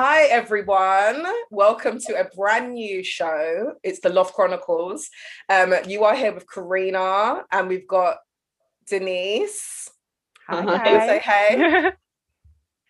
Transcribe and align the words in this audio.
Hi, 0.00 0.26
everyone. 0.26 1.26
Welcome 1.50 1.98
to 2.06 2.20
a 2.20 2.28
brand 2.36 2.74
new 2.74 3.02
show. 3.02 3.74
It's 3.82 3.98
the 3.98 4.10
Loft 4.10 4.32
Chronicles. 4.32 5.10
Um, 5.48 5.74
you 5.88 6.04
are 6.04 6.14
here 6.14 6.32
with 6.32 6.48
Karina, 6.48 7.42
and 7.50 7.66
we've 7.66 7.88
got 7.88 8.18
Denise. 8.86 9.90
Hi, 10.46 10.84
Say 10.84 11.18
hey. 11.18 11.90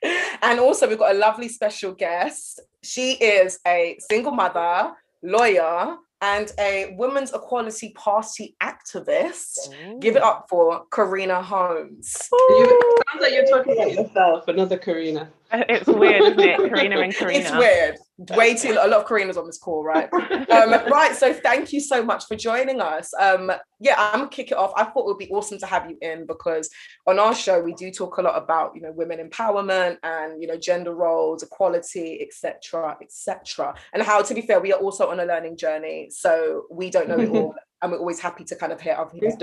and 0.43 0.61
also, 0.61 0.86
we've 0.86 0.98
got 0.98 1.16
a 1.16 1.18
lovely 1.18 1.48
special 1.48 1.93
guest. 1.93 2.61
She 2.82 3.12
is 3.12 3.59
a 3.66 3.96
single 4.11 4.32
mother, 4.32 4.93
lawyer, 5.22 5.96
and 6.20 6.52
a 6.59 6.95
Women's 6.98 7.32
Equality 7.32 7.95
Party 7.96 8.54
activist. 8.62 9.70
Ooh. 9.70 9.98
Give 9.98 10.16
it 10.16 10.22
up 10.22 10.45
for 10.50 10.84
Korina 10.90 11.43
Holmes. 11.43 12.29
You, 12.30 13.00
sounds 13.11 13.22
like 13.22 13.32
you're 13.32 13.46
talking 13.46 13.72
about 13.72 13.93
yourself, 13.95 14.46
another 14.48 14.76
Karina. 14.76 15.31
It's 15.68 15.86
weird, 15.86 16.22
isn't 16.22 16.40
it? 16.40 16.58
Karina 16.70 17.00
and 17.00 17.14
Karina. 17.14 17.38
It's 17.38 17.50
weird. 17.52 17.96
Way 18.36 18.54
too 18.54 18.72
a 18.72 18.89
lot 18.89 19.00
of 19.00 19.06
Karinas 19.06 19.36
on 19.36 19.46
this 19.46 19.58
call, 19.58 19.82
right? 19.82 20.12
Um, 20.12 20.70
right. 20.90 21.14
So 21.14 21.32
thank 21.32 21.72
you 21.72 21.80
so 21.80 22.02
much 22.02 22.26
for 22.26 22.36
joining 22.36 22.80
us. 22.80 23.12
Um, 23.18 23.50
yeah, 23.80 23.94
I'm 23.96 24.20
gonna 24.20 24.29
kick 24.29 24.50
it 24.50 24.58
off. 24.58 24.72
I 24.76 24.84
thought 24.84 25.00
it 25.00 25.06
would 25.06 25.18
be 25.18 25.30
awesome 25.30 25.58
to 25.61 25.66
have 25.66 25.89
you 25.89 25.96
in 26.03 26.26
because 26.26 26.68
on 27.06 27.18
our 27.18 27.34
show 27.34 27.61
we 27.61 27.75
do 27.75 27.90
talk 27.90 28.18
a 28.18 28.22
lot 28.22 28.36
about 28.36 28.72
you 28.75 28.82
know 28.82 28.92
women 28.92 29.26
empowerment 29.26 29.98
and 30.03 30.42
you 30.42 30.48
know 30.48 30.58
gender 30.58 30.94
roles, 30.94 31.42
equality, 31.42 32.20
etc., 32.20 32.97
etc. 33.00 33.75
And 33.94 34.03
how, 34.03 34.20
to 34.22 34.34
be 34.34 34.42
fair, 34.42 34.61
we 34.61 34.72
are 34.72 34.80
also 34.80 35.08
on 35.08 35.20
a 35.20 35.25
learning 35.25 35.56
journey, 35.56 36.08
so 36.11 36.64
we 36.70 36.91
don't 36.91 37.08
know 37.08 37.19
it 37.19 37.30
all, 37.30 37.55
and 37.80 37.92
we're 37.92 37.98
always 37.98 38.20
happy 38.20 38.44
to 38.44 38.56
kind 38.56 38.72
of 38.72 38.80
hear 38.80 38.97
other 38.98 39.11
people's 39.11 39.36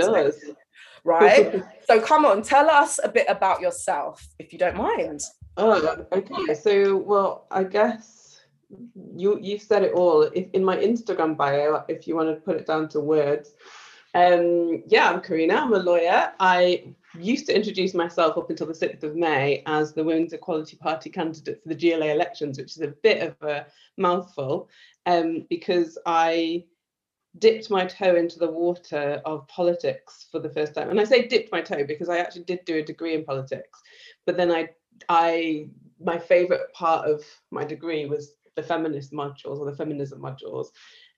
Right. 1.05 1.63
so 1.87 2.01
come 2.01 2.25
on, 2.25 2.41
tell 2.41 2.69
us 2.69 2.99
a 3.03 3.07
bit 3.07 3.27
about 3.29 3.61
yourself, 3.61 4.27
if 4.39 4.51
you 4.51 4.59
don't 4.59 4.75
mind. 4.75 5.21
Oh, 5.57 6.05
okay. 6.11 6.53
So, 6.53 6.97
well, 6.97 7.47
I 7.51 7.63
guess 7.63 8.41
you 9.15 9.39
you've 9.41 9.61
said 9.61 9.83
it 9.83 9.93
all. 9.93 10.23
If, 10.23 10.47
in 10.53 10.63
my 10.63 10.77
Instagram 10.77 11.37
bio, 11.37 11.85
if 11.87 12.07
you 12.07 12.15
want 12.15 12.29
to 12.29 12.41
put 12.41 12.57
it 12.57 12.67
down 12.67 12.89
to 12.89 12.99
words, 12.99 13.53
um, 14.15 14.83
yeah, 14.87 15.09
I'm 15.09 15.21
Korina. 15.21 15.57
I'm 15.57 15.73
a 15.73 15.79
lawyer. 15.79 16.33
I 16.39 16.93
used 17.19 17.45
to 17.47 17.55
introduce 17.55 17.93
myself 17.93 18.37
up 18.37 18.49
until 18.49 18.67
the 18.67 18.73
6th 18.73 19.03
of 19.03 19.15
May 19.15 19.63
as 19.65 19.93
the 19.93 20.03
Women's 20.03 20.33
Equality 20.33 20.77
Party 20.77 21.09
candidate 21.09 21.61
for 21.61 21.69
the 21.69 21.75
GLA 21.75 22.07
elections, 22.07 22.57
which 22.57 22.71
is 22.71 22.81
a 22.81 22.93
bit 23.03 23.21
of 23.21 23.47
a 23.47 23.65
mouthful, 23.97 24.69
um, 25.05 25.45
because 25.49 25.97
I 26.05 26.65
dipped 27.39 27.69
my 27.69 27.85
toe 27.85 28.15
into 28.15 28.39
the 28.39 28.49
water 28.49 29.21
of 29.25 29.47
politics 29.47 30.27
for 30.31 30.39
the 30.39 30.49
first 30.49 30.73
time. 30.73 30.89
And 30.89 30.99
I 30.99 31.03
say 31.03 31.27
dipped 31.27 31.51
my 31.51 31.61
toe 31.61 31.83
because 31.85 32.09
I 32.09 32.17
actually 32.17 32.43
did 32.43 32.63
do 32.65 32.77
a 32.77 32.83
degree 32.83 33.15
in 33.15 33.25
politics, 33.25 33.81
but 34.25 34.37
then 34.37 34.51
I 34.51 34.69
I 35.09 35.67
my 35.99 36.19
favorite 36.19 36.73
part 36.73 37.09
of 37.09 37.23
my 37.51 37.63
degree 37.63 38.05
was 38.05 38.33
the 38.55 38.63
feminist 38.63 39.11
modules 39.11 39.59
or 39.59 39.65
the 39.65 39.75
feminism 39.75 40.21
modules. 40.21 40.67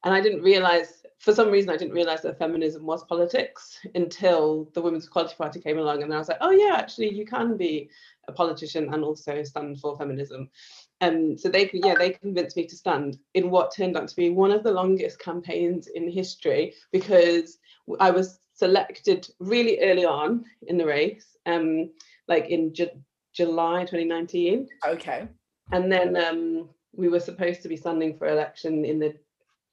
And 0.04 0.14
I 0.14 0.22
didn't 0.22 0.44
realize, 0.44 1.04
for 1.20 1.34
some 1.34 1.50
reason, 1.50 1.70
I 1.70 1.78
didn't 1.78 1.94
realize 1.94 2.22
that 2.22 2.38
feminism 2.38 2.86
was 2.86 3.04
politics 3.06 3.80
until 3.96 4.70
the 4.74 4.82
Women's 4.82 5.08
Equality 5.08 5.36
Party 5.36 5.60
came 5.60 5.80
along. 5.80 6.04
And 6.04 6.14
I 6.14 6.20
was 6.20 6.28
like, 6.28 6.38
oh, 6.42 6.52
yeah, 6.52 6.76
actually, 6.76 7.14
you 7.14 7.26
can 7.26 7.58
be 7.58 7.90
a 8.28 8.32
politician 8.32 8.94
and 8.94 9.04
also 9.04 9.44
stand 9.44 9.80
for 9.80 9.98
feminism. 9.98 10.50
And 11.02 11.32
um, 11.32 11.38
so 11.38 11.50
they, 11.50 11.70
yeah, 11.74 11.96
they 11.98 12.12
convinced 12.12 12.58
me 12.58 12.66
to 12.68 12.76
stand 12.76 13.18
in 13.34 13.50
what 13.50 13.74
turned 13.76 13.98
out 13.98 14.08
to 14.08 14.16
be 14.16 14.30
one 14.30 14.52
of 14.52 14.64
the 14.64 14.72
longest 14.72 15.20
campaigns 15.20 15.88
in 15.88 16.10
history 16.10 16.74
because 16.92 17.58
I 18.00 18.12
was 18.12 18.40
selected 18.54 19.28
really 19.40 19.80
early 19.82 20.06
on 20.06 20.46
in 20.68 20.78
the 20.78 20.86
race, 20.86 21.38
um, 21.46 21.92
like 22.28 22.50
in 22.50 22.74
July 23.38 23.82
2019. 23.82 24.68
Okay. 24.86 25.28
And 25.72 25.92
then 25.92 26.18
um, 26.18 26.70
we 26.96 27.08
were 27.08 27.20
supposed 27.20 27.62
to 27.62 27.70
be 27.70 27.78
standing 27.78 28.18
for 28.18 28.28
election 28.28 28.84
in 28.84 28.98
the 28.98 29.14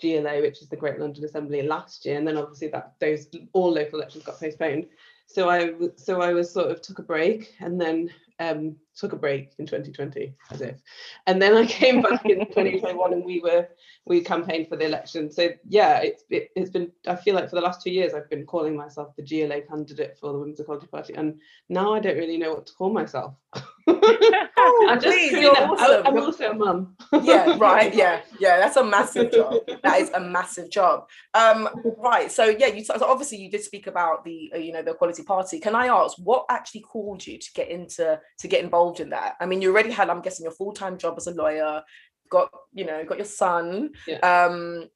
GLA, 0.02 0.42
which 0.42 0.60
is 0.60 0.68
the 0.68 0.76
Great 0.76 1.00
London 1.00 1.24
Assembly, 1.24 1.62
last 1.62 2.04
year, 2.04 2.18
and 2.18 2.28
then 2.28 2.36
obviously 2.36 2.68
that 2.68 2.92
those 3.00 3.26
all 3.54 3.72
local 3.72 3.98
elections 3.98 4.24
got 4.24 4.38
postponed. 4.38 4.86
So 5.26 5.48
I 5.48 5.72
so 5.96 6.20
I 6.20 6.34
was 6.34 6.52
sort 6.52 6.70
of 6.70 6.82
took 6.82 6.98
a 6.98 7.02
break, 7.02 7.54
and 7.60 7.80
then 7.80 8.10
um, 8.40 8.76
took 8.96 9.12
a 9.12 9.16
break 9.16 9.52
in 9.58 9.66
2020 9.66 10.34
as 10.50 10.60
if 10.60 10.80
and 11.26 11.40
then 11.40 11.56
i 11.56 11.66
came 11.66 12.00
back 12.00 12.24
in 12.26 12.38
2021 12.46 13.12
and 13.12 13.24
we 13.24 13.40
were 13.40 13.66
we 14.06 14.20
campaigned 14.20 14.68
for 14.68 14.76
the 14.76 14.84
election 14.84 15.30
so 15.30 15.48
yeah 15.68 15.98
it's 15.98 16.24
it, 16.30 16.50
has 16.56 16.70
been 16.70 16.90
i 17.06 17.16
feel 17.16 17.34
like 17.34 17.48
for 17.48 17.56
the 17.56 17.62
last 17.62 17.82
two 17.82 17.90
years 17.90 18.14
i've 18.14 18.30
been 18.30 18.46
calling 18.46 18.76
myself 18.76 19.14
the 19.16 19.22
gla 19.22 19.60
candidate 19.62 20.16
for 20.18 20.32
the 20.32 20.38
women's 20.38 20.60
equality 20.60 20.86
party 20.86 21.14
and 21.14 21.40
now 21.68 21.92
i 21.92 22.00
don't 22.00 22.16
really 22.16 22.38
know 22.38 22.54
what 22.54 22.66
to 22.66 22.72
call 22.74 22.92
myself 22.92 23.34
oh, 23.86 24.86
I'm 24.88 24.98
just 25.00 25.14
please, 25.14 25.32
you're 25.32 25.56
awesome. 25.56 26.06
I'm 26.06 26.18
also 26.18 26.50
a 26.50 26.54
mum. 26.54 26.96
yeah, 27.22 27.54
right. 27.58 27.94
Yeah, 27.94 28.22
yeah. 28.38 28.56
That's 28.56 28.76
a 28.76 28.84
massive 28.84 29.30
job. 29.30 29.60
That 29.82 30.00
is 30.00 30.08
a 30.10 30.20
massive 30.20 30.70
job. 30.70 31.06
Um, 31.34 31.68
right. 31.98 32.32
So 32.32 32.44
yeah, 32.44 32.68
you 32.68 32.82
so 32.82 32.94
obviously 33.02 33.38
you 33.38 33.50
did 33.50 33.62
speak 33.62 33.86
about 33.86 34.24
the 34.24 34.50
uh, 34.54 34.58
you 34.58 34.72
know 34.72 34.82
the 34.82 34.92
Equality 34.92 35.22
Party. 35.22 35.60
Can 35.60 35.74
I 35.74 35.88
ask 35.88 36.16
what 36.16 36.46
actually 36.48 36.80
called 36.80 37.26
you 37.26 37.38
to 37.38 37.52
get 37.52 37.68
into 37.68 38.18
to 38.38 38.48
get 38.48 38.64
involved 38.64 39.00
in 39.00 39.10
that? 39.10 39.36
I 39.40 39.46
mean, 39.46 39.62
you 39.62 39.70
already 39.70 39.90
had, 39.90 40.10
I'm 40.10 40.22
guessing, 40.22 40.44
your 40.44 40.52
full 40.52 40.72
time 40.72 40.98
job 40.98 41.14
as 41.16 41.26
a 41.26 41.34
lawyer. 41.34 41.82
Got 42.30 42.50
you 42.72 42.86
know 42.86 43.04
got 43.04 43.18
your 43.18 43.26
son. 43.26 43.90
Yeah. 44.06 44.18
Um, 44.18 44.88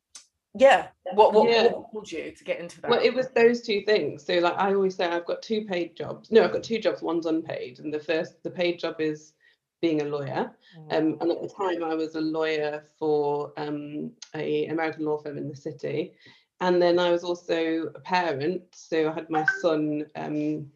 yeah 0.55 0.89
what 1.15 1.33
what, 1.33 1.49
yeah. 1.49 1.65
what 1.65 1.91
pulled 1.93 2.11
you 2.11 2.33
to 2.33 2.44
get 2.44 2.59
into 2.59 2.81
that 2.81 2.91
well 2.91 3.00
it 3.03 3.12
was 3.12 3.28
those 3.31 3.61
two 3.61 3.83
things 3.83 4.25
so 4.25 4.34
like 4.39 4.55
i 4.56 4.72
always 4.72 4.97
say 4.97 5.06
i've 5.06 5.27
got 5.27 5.43
two 5.43 5.65
paid 5.65 5.94
jobs 5.97 6.31
no 6.31 6.44
i've 6.44 6.53
got 6.53 6.62
two 6.62 6.78
jobs 6.78 7.03
one's 7.03 7.27
unpaid 7.27 7.78
and 7.78 7.93
the 7.93 8.00
first 8.00 8.43
the 8.43 8.50
paid 8.50 8.78
job 8.78 9.00
is 9.00 9.34
being 9.81 10.03
a 10.03 10.05
lawyer 10.05 10.50
mm. 10.77 10.97
um, 10.97 11.16
and 11.21 11.31
at 11.31 11.43
the 11.43 11.49
time 11.49 11.84
i 11.84 11.95
was 11.95 12.15
a 12.15 12.21
lawyer 12.21 12.84
for 12.99 13.53
um, 13.56 14.10
a 14.34 14.66
american 14.66 15.05
law 15.05 15.19
firm 15.19 15.39
in 15.39 15.49
the 15.49 15.56
city 15.56 16.12
and 16.60 16.81
then 16.81 16.99
i 16.99 17.10
was 17.10 17.25
also 17.25 17.93
a 17.95 18.00
parent 18.00 18.62
so 18.72 19.10
i 19.10 19.15
had 19.15 19.31
my 19.31 19.45
son 19.60 20.05
um, 20.16 20.66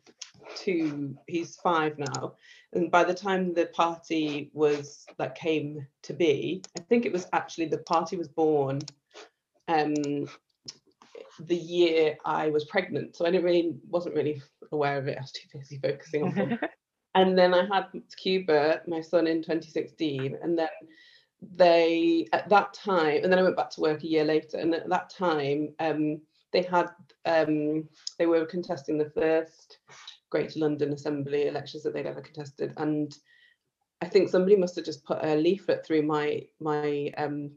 two 0.56 1.16
he's 1.26 1.56
five 1.56 1.98
now 1.98 2.34
and 2.72 2.90
by 2.90 3.04
the 3.04 3.14
time 3.14 3.54
the 3.54 3.66
party 3.66 4.50
was 4.52 5.06
that 5.18 5.34
came 5.34 5.86
to 6.02 6.12
be 6.12 6.62
i 6.78 6.80
think 6.82 7.04
it 7.04 7.12
was 7.12 7.26
actually 7.32 7.66
the 7.66 7.78
party 7.78 8.16
was 8.16 8.28
born 8.28 8.80
um, 9.68 9.94
the 11.40 11.56
year 11.56 12.16
I 12.24 12.48
was 12.48 12.64
pregnant. 12.64 13.16
So 13.16 13.26
I 13.26 13.30
didn't 13.30 13.44
really 13.44 13.74
wasn't 13.88 14.14
really 14.14 14.42
aware 14.70 14.98
of 14.98 15.08
it. 15.08 15.18
I 15.18 15.20
was 15.20 15.32
too 15.32 15.48
busy 15.58 15.78
focusing 15.78 16.24
on 16.24 16.58
and 17.14 17.38
then 17.38 17.54
I 17.54 17.66
had 17.66 17.86
Cuba, 18.16 18.82
my 18.86 19.00
son, 19.00 19.26
in 19.26 19.42
2016, 19.42 20.38
and 20.42 20.58
then 20.58 20.68
they 21.54 22.26
at 22.32 22.48
that 22.48 22.72
time, 22.72 23.20
and 23.22 23.32
then 23.32 23.38
I 23.38 23.42
went 23.42 23.56
back 23.56 23.70
to 23.70 23.80
work 23.80 24.02
a 24.02 24.06
year 24.06 24.24
later, 24.24 24.58
and 24.58 24.74
at 24.74 24.88
that 24.88 25.10
time, 25.10 25.74
um, 25.80 26.20
they 26.52 26.62
had 26.62 26.88
um, 27.24 27.88
they 28.18 28.26
were 28.26 28.46
contesting 28.46 28.98
the 28.98 29.10
first 29.10 29.78
Greater 30.32 30.58
London 30.58 30.92
Assembly 30.94 31.46
elections 31.46 31.82
that 31.82 31.92
they'd 31.92 32.06
ever 32.06 32.22
contested, 32.22 32.72
and 32.78 33.14
I 34.00 34.06
think 34.08 34.30
somebody 34.30 34.56
must 34.56 34.74
have 34.76 34.84
just 34.84 35.04
put 35.04 35.18
a 35.22 35.36
leaflet 35.36 35.84
through 35.84 36.02
my 36.02 36.46
my 36.58 37.12
um, 37.18 37.52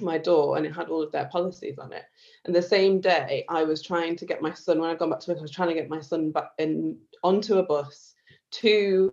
my 0.00 0.18
door 0.18 0.56
and 0.56 0.66
it 0.66 0.74
had 0.74 0.88
all 0.88 1.02
of 1.02 1.12
their 1.12 1.26
policies 1.26 1.78
on 1.78 1.92
it. 1.92 2.04
And 2.44 2.54
the 2.54 2.62
same 2.62 3.00
day, 3.00 3.44
I 3.48 3.64
was 3.64 3.82
trying 3.82 4.16
to 4.16 4.26
get 4.26 4.42
my 4.42 4.52
son, 4.52 4.80
when 4.80 4.90
I 4.90 4.94
got 4.94 5.10
back 5.10 5.20
to 5.20 5.30
work, 5.30 5.38
I 5.38 5.42
was 5.42 5.50
trying 5.50 5.68
to 5.68 5.74
get 5.74 5.88
my 5.88 6.00
son 6.00 6.30
back 6.30 6.50
in 6.58 6.98
onto 7.22 7.58
a 7.58 7.62
bus 7.62 8.14
to 8.52 9.12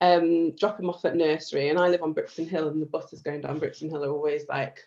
um, 0.00 0.54
drop 0.56 0.78
him 0.78 0.90
off 0.90 1.04
at 1.04 1.16
nursery. 1.16 1.68
And 1.68 1.78
I 1.78 1.88
live 1.88 2.02
on 2.02 2.12
Brixton 2.12 2.48
Hill, 2.48 2.68
and 2.68 2.82
the 2.82 2.86
buses 2.86 3.22
going 3.22 3.42
down 3.42 3.58
Brixton 3.58 3.90
Hill 3.90 4.04
are 4.04 4.10
always 4.10 4.44
like 4.48 4.80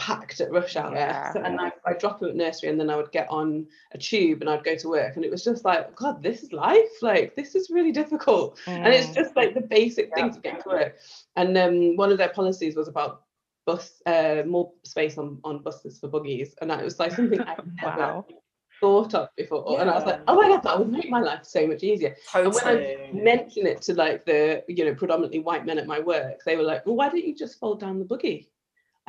packed 0.00 0.40
at 0.40 0.50
rush 0.50 0.74
hour. 0.74 0.94
Yeah. 0.94 1.32
So, 1.32 1.42
and 1.42 1.60
I, 1.60 1.70
I 1.86 1.92
drop 1.92 2.22
him 2.22 2.30
at 2.30 2.36
nursery, 2.36 2.70
and 2.70 2.80
then 2.80 2.90
I 2.90 2.96
would 2.96 3.12
get 3.12 3.28
on 3.30 3.66
a 3.92 3.98
tube 3.98 4.40
and 4.40 4.50
I'd 4.50 4.64
go 4.64 4.74
to 4.74 4.88
work. 4.88 5.14
And 5.14 5.24
it 5.24 5.30
was 5.30 5.44
just 5.44 5.64
like, 5.64 5.94
God, 5.94 6.22
this 6.22 6.42
is 6.42 6.52
life. 6.52 7.02
Like, 7.02 7.36
this 7.36 7.54
is 7.54 7.70
really 7.70 7.92
difficult. 7.92 8.58
Mm. 8.66 8.84
And 8.84 8.88
it's 8.88 9.08
mm. 9.08 9.14
just 9.14 9.36
like 9.36 9.54
the 9.54 9.60
basic 9.60 10.08
yeah. 10.08 10.14
things 10.16 10.36
of 10.36 10.42
getting 10.42 10.62
to 10.62 10.68
work. 10.68 10.96
And 11.36 11.56
um, 11.56 11.96
one 11.96 12.10
of 12.10 12.18
their 12.18 12.30
policies 12.30 12.74
was 12.74 12.88
about 12.88 13.22
bus 13.66 14.02
uh, 14.06 14.42
more 14.46 14.72
space 14.84 15.18
on 15.18 15.38
on 15.44 15.62
buses 15.62 15.98
for 15.98 16.08
buggies, 16.08 16.54
and 16.60 16.70
that 16.70 16.82
was 16.82 16.98
like 16.98 17.12
something 17.12 17.40
I 17.40 17.56
never 17.82 17.98
wow. 17.98 18.26
thought 18.80 19.14
of 19.14 19.28
before. 19.36 19.64
Yeah. 19.68 19.82
And 19.82 19.90
I 19.90 19.94
was 19.94 20.04
like, 20.04 20.20
oh 20.26 20.36
my 20.36 20.48
god, 20.48 20.62
that 20.62 20.78
would 20.78 20.90
make 20.90 21.10
my 21.10 21.20
life 21.20 21.44
so 21.44 21.66
much 21.66 21.82
easier. 21.82 22.16
Totally. 22.32 22.46
And 22.46 22.54
when 22.54 23.20
I 23.20 23.22
mentioned 23.22 23.66
it 23.66 23.82
to 23.82 23.94
like 23.94 24.24
the 24.24 24.64
you 24.66 24.84
know 24.84 24.94
predominantly 24.94 25.40
white 25.40 25.66
men 25.66 25.78
at 25.78 25.86
my 25.86 26.00
work, 26.00 26.40
they 26.46 26.56
were 26.56 26.62
like, 26.62 26.86
well, 26.86 26.96
why 26.96 27.08
don't 27.08 27.24
you 27.24 27.34
just 27.34 27.60
fold 27.60 27.80
down 27.80 27.98
the 27.98 28.04
buggy? 28.04 28.50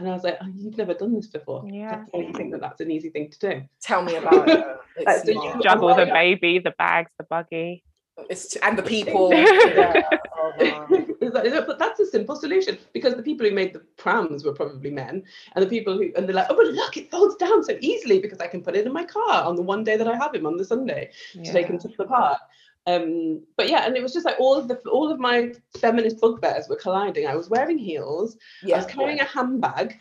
And 0.02 0.10
I 0.10 0.14
was 0.14 0.24
like, 0.24 0.38
oh, 0.42 0.48
you've 0.58 0.78
never 0.78 0.96
done 0.96 1.14
this 1.14 1.28
before. 1.28 1.64
Yeah. 1.68 2.06
You 2.12 2.34
think 2.34 2.52
that 2.54 2.62
that's 2.62 2.82
an 2.82 2.90
easy 2.90 3.12
thing 3.12 3.30
to 3.30 3.40
do? 3.40 3.62
Tell 3.82 4.02
me 4.02 4.16
about 4.16 4.50
it. 4.50 4.66
so 5.26 5.32
you 5.32 5.62
juggle 5.62 5.96
the 5.96 6.08
baby, 6.08 6.58
the 6.58 6.74
bags, 6.80 7.12
the 7.20 7.24
buggy. 7.24 7.84
It's 8.28 8.56
and 8.58 8.78
the 8.78 8.84
people. 8.84 9.32
yeah. 9.34 10.02
oh, 10.38 10.54
but 11.22 11.78
that's 11.78 12.00
a 12.00 12.06
simple 12.08 12.36
solution 12.36 12.80
because 12.94 13.16
the 13.16 13.22
people 13.22 13.48
who 13.48 13.54
made 13.54 13.74
the 13.74 13.80
prams 13.98 14.44
were 14.44 14.54
probably 14.54 14.90
men, 14.90 15.24
and 15.56 15.64
the 15.64 15.70
people 15.70 15.98
who 15.98 16.12
and 16.16 16.28
they're 16.28 16.36
like, 16.36 16.48
oh, 16.50 16.56
but 16.56 16.68
look, 16.68 16.98
it 16.98 17.12
folds 17.12 17.36
down 17.36 17.64
so 17.64 17.78
easily 17.80 18.20
because 18.20 18.40
I 18.40 18.48
can 18.48 18.62
put 18.62 18.76
it 18.76 18.86
in 18.86 18.94
my 18.94 19.06
car 19.06 19.44
on 19.44 19.56
the 19.56 19.62
one 19.62 19.84
day 19.84 19.98
that 19.98 20.08
I 20.08 20.16
have 20.16 20.34
him 20.34 20.46
on 20.46 20.58
the 20.58 20.66
Sunday 20.66 21.12
yeah. 21.34 21.44
to 21.44 21.54
take 21.54 21.68
him 21.68 21.78
to 21.80 21.88
the 21.88 22.06
park. 22.06 22.40
Um, 22.88 23.44
but 23.58 23.70
yeah, 23.70 23.86
and 23.86 23.96
it 23.96 24.02
was 24.04 24.14
just 24.14 24.26
like 24.26 24.40
all 24.40 24.56
of 24.56 24.68
the 24.68 24.76
all 24.90 25.12
of 25.12 25.20
my 25.20 25.54
feminist 25.80 26.20
bugbears 26.20 26.68
were 26.68 26.76
colliding. 26.78 27.28
I 27.28 27.36
was 27.36 27.50
wearing 27.50 27.78
heels. 27.78 28.38
I 28.64 28.78
was 28.78 28.86
carrying 28.88 29.20
a 29.20 29.26
handbag 29.26 30.00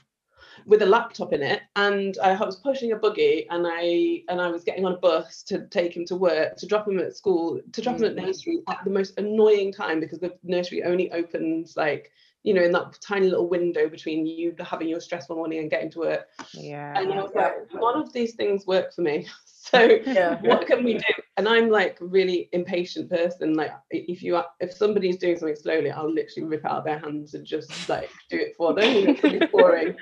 with 0.66 0.82
a 0.82 0.86
laptop 0.86 1.32
in 1.32 1.42
it 1.42 1.62
and 1.76 2.18
I 2.22 2.34
was 2.44 2.56
pushing 2.56 2.92
a 2.92 2.96
buggy 2.96 3.46
and 3.50 3.66
I 3.66 4.22
and 4.28 4.40
I 4.40 4.48
was 4.48 4.62
getting 4.64 4.84
on 4.84 4.92
a 4.92 4.96
bus 4.98 5.42
to 5.44 5.66
take 5.68 5.96
him 5.96 6.04
to 6.06 6.16
work 6.16 6.56
to 6.56 6.66
drop 6.66 6.86
him 6.86 6.98
at 6.98 7.16
school 7.16 7.60
to 7.72 7.80
drop 7.80 7.96
him 7.96 8.04
at 8.04 8.16
Mm. 8.16 8.26
nursery 8.26 8.58
at 8.68 8.84
the 8.84 8.90
most 8.90 9.18
annoying 9.18 9.72
time 9.72 10.00
because 10.00 10.18
the 10.18 10.34
nursery 10.42 10.82
only 10.82 11.10
opens 11.12 11.76
like 11.76 12.12
you 12.42 12.52
know 12.52 12.62
in 12.62 12.72
that 12.72 12.98
tiny 13.00 13.28
little 13.28 13.48
window 13.48 13.88
between 13.88 14.26
you 14.26 14.54
having 14.60 14.88
your 14.88 15.00
stressful 15.00 15.36
morning 15.36 15.60
and 15.60 15.70
getting 15.70 15.90
to 15.92 15.98
work 16.00 16.28
Yeah. 16.52 16.98
and 16.98 17.10
I 17.12 17.22
was 17.22 17.32
like 17.34 17.54
none 17.74 17.96
of 17.96 18.12
these 18.12 18.34
things 18.34 18.66
work 18.66 18.92
for 18.94 19.00
me 19.02 19.26
so 19.46 19.80
Yeah. 20.04 20.40
what 20.42 20.66
can 20.66 20.84
we 20.84 20.94
do 20.94 21.14
and 21.36 21.48
i'm 21.48 21.70
like 21.70 21.96
really 22.00 22.48
impatient 22.52 23.08
person 23.08 23.54
like 23.54 23.70
if 23.90 24.22
you 24.22 24.36
are 24.36 24.46
if 24.60 24.72
somebody's 24.72 25.16
doing 25.16 25.36
something 25.36 25.56
slowly 25.56 25.90
i'll 25.90 26.12
literally 26.12 26.48
rip 26.48 26.64
out 26.66 26.84
their 26.84 26.98
hands 26.98 27.34
and 27.34 27.46
just 27.46 27.88
like 27.88 28.10
do 28.28 28.36
it 28.36 28.54
for 28.56 28.74
them. 28.74 29.08
It's 29.08 29.22
really 29.22 29.46
boring. 29.46 29.96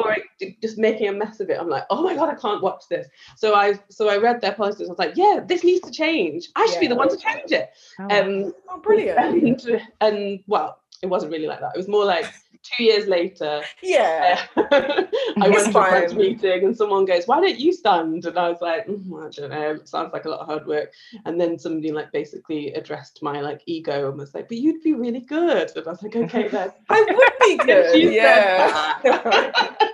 Or 0.00 0.16
just 0.60 0.76
making 0.76 1.06
a 1.08 1.12
mess 1.12 1.38
of 1.38 1.50
it. 1.50 1.58
I'm 1.60 1.68
like 1.68 1.84
oh 1.90 2.02
my 2.02 2.14
god 2.14 2.28
i 2.28 2.34
can't 2.34 2.62
watch 2.62 2.82
this. 2.90 3.06
So 3.36 3.54
i 3.54 3.78
so 3.88 4.08
i 4.08 4.16
read 4.16 4.40
their 4.40 4.52
policies. 4.52 4.88
I 4.88 4.90
was 4.90 4.98
like 4.98 5.16
yeah 5.16 5.40
this 5.46 5.62
needs 5.64 5.80
to 5.86 5.92
change. 5.92 6.48
I 6.56 6.66
should 6.66 6.80
be 6.80 6.88
the 6.88 6.96
one 6.96 7.08
to 7.08 7.16
change 7.16 7.52
it. 7.52 7.70
Oh, 8.00 8.04
um 8.10 8.52
Oh, 8.68 8.80
brilliant. 8.80 9.18
and, 9.18 9.82
and 10.00 10.40
well 10.46 10.80
it 11.02 11.06
wasn't 11.06 11.32
really 11.32 11.46
like 11.46 11.60
that. 11.60 11.72
It 11.74 11.78
was 11.78 11.88
more 11.88 12.04
like 12.04 12.26
two 12.64 12.82
years 12.84 13.06
later 13.06 13.62
Yeah. 13.82 14.40
I 14.56 15.08
It's 15.36 15.50
went 15.50 15.72
to 15.72 15.78
a 15.78 15.88
friend's 15.88 16.14
meeting 16.14 16.64
and 16.64 16.76
someone 16.76 17.04
goes, 17.04 17.26
"Why 17.26 17.40
don't 17.40 17.58
you 17.58 17.72
stand?" 17.72 18.24
And 18.24 18.38
I 18.38 18.48
was 18.50 18.60
like, 18.60 18.86
"Mm, 18.86 19.26
"I 19.26 19.30
don't 19.30 19.50
know. 19.50 19.70
It 19.72 19.88
sounds 19.88 20.12
like 20.12 20.24
a 20.24 20.30
lot 20.30 20.40
of 20.40 20.46
hard 20.46 20.66
work." 20.66 20.92
And 21.26 21.40
then 21.40 21.58
somebody 21.58 21.92
like 21.92 22.10
basically 22.12 22.72
addressed 22.74 23.22
my 23.22 23.40
like 23.40 23.62
ego 23.66 24.08
and 24.08 24.18
was 24.18 24.34
like, 24.34 24.48
"But 24.48 24.58
you'd 24.58 24.82
be 24.82 24.94
really 24.94 25.20
good." 25.20 25.70
And 25.76 25.86
I 25.86 25.90
was 25.90 26.02
like, 26.02 26.16
"Okay, 26.16 26.48
then." 26.48 26.70
I 26.88 27.00
would 27.00 27.32
be 27.40 27.56
good. 27.66 27.92
She 27.94 28.14
yeah. 28.16 28.98
that. 29.02 29.92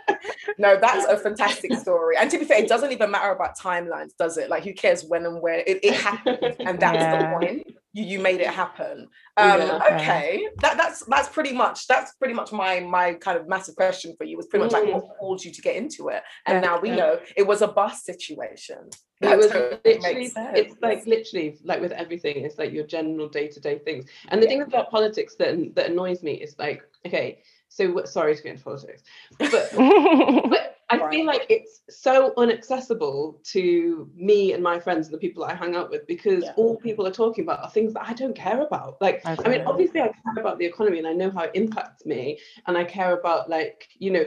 no, 0.59 0.79
that's 0.81 1.07
a 1.07 1.17
fantastic 1.17 1.75
story. 1.75 2.17
And 2.17 2.31
to 2.31 2.39
be 2.39 2.45
fair, 2.45 2.59
it 2.63 2.69
doesn't 2.69 2.93
even 2.93 3.11
matter 3.11 3.31
about 3.33 3.59
timelines, 3.59 4.17
does 4.17 4.37
it? 4.37 4.51
Like, 4.51 4.65
who 4.65 4.73
cares 4.75 5.05
when 5.05 5.27
and 5.27 5.41
where 5.41 5.61
it, 5.67 5.81
it 5.83 5.95
happened, 5.95 6.57
and 6.61 6.79
that's 6.79 6.95
Yeah. 6.97 7.33
the 7.33 7.39
point. 7.47 7.77
You 7.93 8.05
you 8.05 8.19
made 8.21 8.41
it 8.41 8.47
happen. 8.49 9.09
Um, 9.37 9.59
Yeah. 9.61 9.81
okay, 9.93 10.49
that 10.63 10.77
that's 10.77 11.05
that's 11.07 11.29
pretty 11.29 11.53
much 11.53 11.87
that's 11.89 12.15
pretty 12.15 12.35
much 12.35 12.53
my 12.53 12.81
my 12.81 13.15
kind 13.15 13.37
of 13.37 13.49
massive 13.49 13.75
question 13.75 14.15
for 14.17 14.25
you 14.25 14.37
was 14.37 14.47
pretty 14.47 14.65
much 14.65 14.73
like 14.73 14.85
Mm. 14.85 14.93
what 14.95 15.19
caused 15.19 15.45
you 15.45 15.53
to 15.53 15.61
get 15.63 15.75
into 15.77 16.09
it, 16.09 16.23
and 16.47 16.57
Yeah, 16.57 16.61
now 16.69 16.81
we 16.81 16.91
yeah. 16.91 16.97
know 16.97 17.21
it 17.37 17.47
was 17.47 17.63
a 17.63 17.69
bus 17.69 18.05
situation. 18.05 18.91
it 19.21 19.27
That 19.27 19.37
was 19.37 19.49
totally 19.49 19.81
literally 19.85 20.33
it's 20.61 20.75
like 20.81 21.05
literally 21.07 21.59
like 21.65 21.81
with 21.81 21.93
everything 21.93 22.45
it's 22.45 22.59
like 22.59 22.73
your 22.73 22.87
general 22.87 23.29
day-to-day 23.29 23.79
things 23.85 24.07
and 24.29 24.41
the 24.43 24.47
thing 24.47 24.63
about 24.63 24.91
politics 24.91 25.35
that 25.41 25.75
that 25.75 25.91
annoys 25.91 26.23
me 26.23 26.35
is 26.35 26.55
like 26.59 26.81
okay 27.07 27.43
so 27.69 27.83
sorry 28.07 28.35
to 28.35 28.43
get 28.43 28.53
into 28.53 28.65
politics 28.65 29.03
but 29.39 29.71
but 30.53 30.70
I 30.91 31.11
feel 31.11 31.25
like 31.25 31.47
it's 31.49 31.83
so 31.89 32.33
inaccessible 32.37 33.41
to 33.53 34.11
me 34.15 34.53
and 34.53 34.63
my 34.63 34.81
friends 34.81 35.07
and 35.07 35.15
the 35.15 35.19
people 35.19 35.45
I 35.45 35.55
hang 35.55 35.77
out 35.77 35.91
with 35.91 36.07
because 36.07 36.45
Yeah. 36.45 36.53
all 36.57 36.77
people 36.77 37.07
are 37.07 37.13
talking 37.13 37.45
about 37.45 37.63
are 37.63 37.71
things 37.71 37.95
that 37.95 38.09
I 38.09 38.13
don't 38.15 38.35
care 38.35 38.61
about. 38.63 39.01
Like, 39.01 39.21
I 39.25 39.49
mean, 39.49 39.63
obviously, 39.63 40.01
I 40.01 40.09
care 40.09 40.39
about 40.39 40.59
the 40.59 40.67
economy 40.67 40.99
and 40.99 41.07
I 41.07 41.13
know 41.13 41.31
how 41.31 41.45
it 41.45 41.53
impacts 41.55 42.05
me, 42.05 42.39
and 42.67 42.77
I 42.77 42.85
care 42.85 43.19
about 43.19 43.49
like 43.49 43.89
you 43.99 44.11
know 44.11 44.25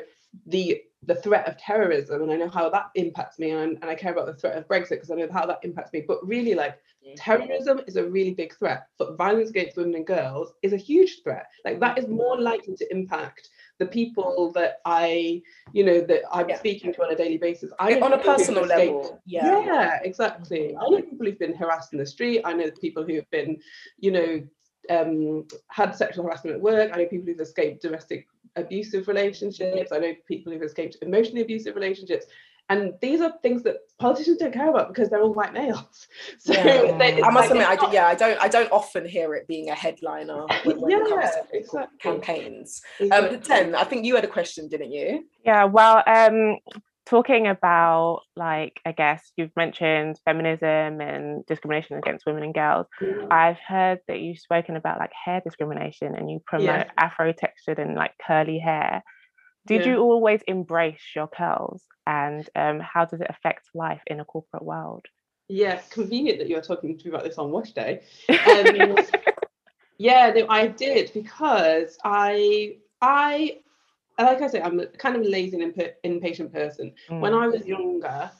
the 0.47 0.81
the 1.05 1.15
threat 1.15 1.47
of 1.47 1.57
terrorism 1.57 2.21
and 2.21 2.31
I 2.31 2.37
know 2.37 2.49
how 2.49 2.69
that 2.69 2.89
impacts 2.95 3.37
me, 3.39 3.51
and, 3.51 3.77
and 3.81 3.85
I 3.85 3.95
care 3.95 4.13
about 4.13 4.25
the 4.25 4.33
threat 4.33 4.57
of 4.57 4.67
Brexit 4.67 4.91
because 4.91 5.11
I 5.11 5.15
know 5.15 5.27
how 5.31 5.45
that 5.45 5.59
impacts 5.63 5.91
me. 5.91 6.03
But 6.07 6.25
really, 6.25 6.55
like 6.55 6.79
terrorism 7.15 7.81
is 7.87 7.97
a 7.97 8.09
really 8.09 8.33
big 8.33 8.55
threat, 8.55 8.87
but 8.97 9.17
violence 9.17 9.49
against 9.49 9.77
women 9.77 9.95
and 9.95 10.07
girls 10.07 10.53
is 10.61 10.73
a 10.73 10.77
huge 10.77 11.21
threat. 11.23 11.47
Like 11.65 11.79
that 11.81 11.97
is 11.97 12.05
mm. 12.05 12.11
more 12.11 12.39
likely 12.39 12.75
to 12.75 12.91
impact 12.91 13.49
the 13.79 13.85
people 13.85 14.51
that 14.53 14.79
I, 14.85 15.41
you 15.73 15.83
know, 15.83 16.01
that 16.01 16.21
I'm 16.31 16.49
Yeah. 16.49 16.57
speaking 16.57 16.93
to 16.93 17.03
on 17.03 17.11
a 17.11 17.15
daily 17.15 17.37
basis. 17.37 17.71
I 17.79 17.99
on 17.99 18.13
a 18.13 18.17
personal 18.17 18.65
level. 18.65 19.19
Yeah. 19.25 19.65
Yeah. 19.65 19.99
exactly. 20.03 20.75
I 20.75 20.89
know 20.89 21.01
people 21.01 21.25
who've 21.25 21.39
been 21.39 21.55
harassed 21.55 21.93
in 21.93 21.99
the 21.99 22.05
street. 22.05 22.41
I 22.45 22.53
know 22.53 22.69
people 22.79 23.03
who've 23.03 23.29
been, 23.31 23.59
you 23.97 24.11
know, 24.11 24.43
um, 24.89 25.47
had 25.69 25.95
sexual 25.95 26.25
harassment 26.25 26.57
at 26.57 26.61
work. 26.61 26.91
I 26.93 26.97
know 26.97 27.05
people 27.07 27.27
who've 27.27 27.39
escaped 27.39 27.81
domestic 27.81 28.27
abusive 28.55 29.07
relationships. 29.07 29.91
I 29.91 29.97
know 29.99 30.13
people 30.27 30.53
who've 30.53 30.61
escaped 30.61 30.97
emotionally 31.01 31.41
abusive 31.41 31.75
relationships. 31.75 32.27
And 32.69 32.93
these 33.01 33.19
are 33.21 33.33
things 33.41 33.63
that 33.63 33.77
politicians 33.99 34.37
don't 34.37 34.53
care 34.53 34.69
about 34.69 34.87
because 34.87 35.09
they're 35.09 35.21
all 35.21 35.33
white 35.33 35.53
males. 35.53 36.07
So 36.39 36.53
Yeah. 36.53 36.97
they- 36.97 37.21
I 37.21 37.29
must 37.29 37.49
like, 37.49 37.51
admit, 37.51 37.67
I 37.67 37.75
do, 37.75 37.81
not- 37.83 37.93
yeah, 37.93 38.07
I 38.07 38.15
don't, 38.15 38.41
I 38.41 38.47
don't 38.47 38.71
often 38.71 39.05
hear 39.05 39.35
it 39.35 39.47
being 39.47 39.69
a 39.69 39.75
headliner 39.75 40.45
when, 40.63 40.79
when 40.79 40.91
it 40.91 40.99
comes 41.09 41.09
Yeah, 41.11 41.41
to 41.41 41.57
exactly. 41.57 41.97
campaigns. 41.99 42.81
Um, 42.99 43.05
Exactly. 43.07 43.37
Ten, 43.39 43.75
I 43.75 43.83
think 43.83 44.05
you 44.05 44.15
had 44.15 44.23
a 44.23 44.27
question, 44.29 44.67
didn't 44.69 44.91
you? 44.91 45.25
Yeah, 45.45 45.65
well, 45.65 46.03
um, 46.07 46.57
talking 47.05 47.47
about 47.47 48.21
like 48.37 48.79
I 48.85 48.93
guess 48.93 49.33
you've 49.35 49.51
mentioned 49.57 50.17
feminism 50.23 51.01
and 51.01 51.45
discrimination 51.45 51.97
against 51.97 52.25
women 52.25 52.43
and 52.43 52.53
girls. 52.53 52.87
I've 53.29 53.57
heard 53.59 53.99
that 54.07 54.21
you've 54.21 54.39
spoken 54.39 54.77
about 54.77 54.99
like 54.99 55.11
hair 55.25 55.41
discrimination 55.43 56.15
and 56.15 56.31
you 56.31 56.39
promote 56.45 56.87
afro 56.97 57.33
textured 57.33 57.79
and 57.79 57.95
like 57.95 58.13
curly 58.25 58.57
hair. 58.57 59.03
Did 59.65 59.81
Yeah. 59.81 59.93
you 59.93 59.99
always 59.99 60.41
embrace 60.47 61.01
your 61.15 61.27
curls 61.27 61.83
and 62.05 62.47
um, 62.55 62.79
how 62.79 63.05
does 63.05 63.21
it 63.21 63.27
affect 63.29 63.69
life 63.73 64.01
in 64.07 64.19
a 64.19 64.25
corporate 64.25 64.63
world? 64.63 65.05
Yeah, 65.47 65.81
convenient 65.89 66.39
that 66.39 66.49
you're 66.49 66.61
talking 66.61 66.97
to 66.97 67.05
me 67.05 67.13
about 67.13 67.23
this 67.25 67.37
on 67.37 67.51
wash 67.51 67.71
day. 67.71 68.01
Um, 68.47 68.97
yeah, 69.97 70.33
I 70.49 70.67
did 70.67 71.11
because 71.13 71.97
I 72.03 72.77
I 73.01 73.59
like 74.19 74.41
I 74.41 74.47
say 74.47 74.61
I'm 74.61 74.81
kind 74.97 75.15
of 75.15 75.23
lazy 75.23 75.59
and 75.61 75.63
imp- 75.63 75.95
impatient 76.03 76.53
person. 76.53 76.93
When 77.09 77.33
Mm. 77.33 77.43
I 77.43 77.47
was 77.47 77.65
younger, 77.65 78.31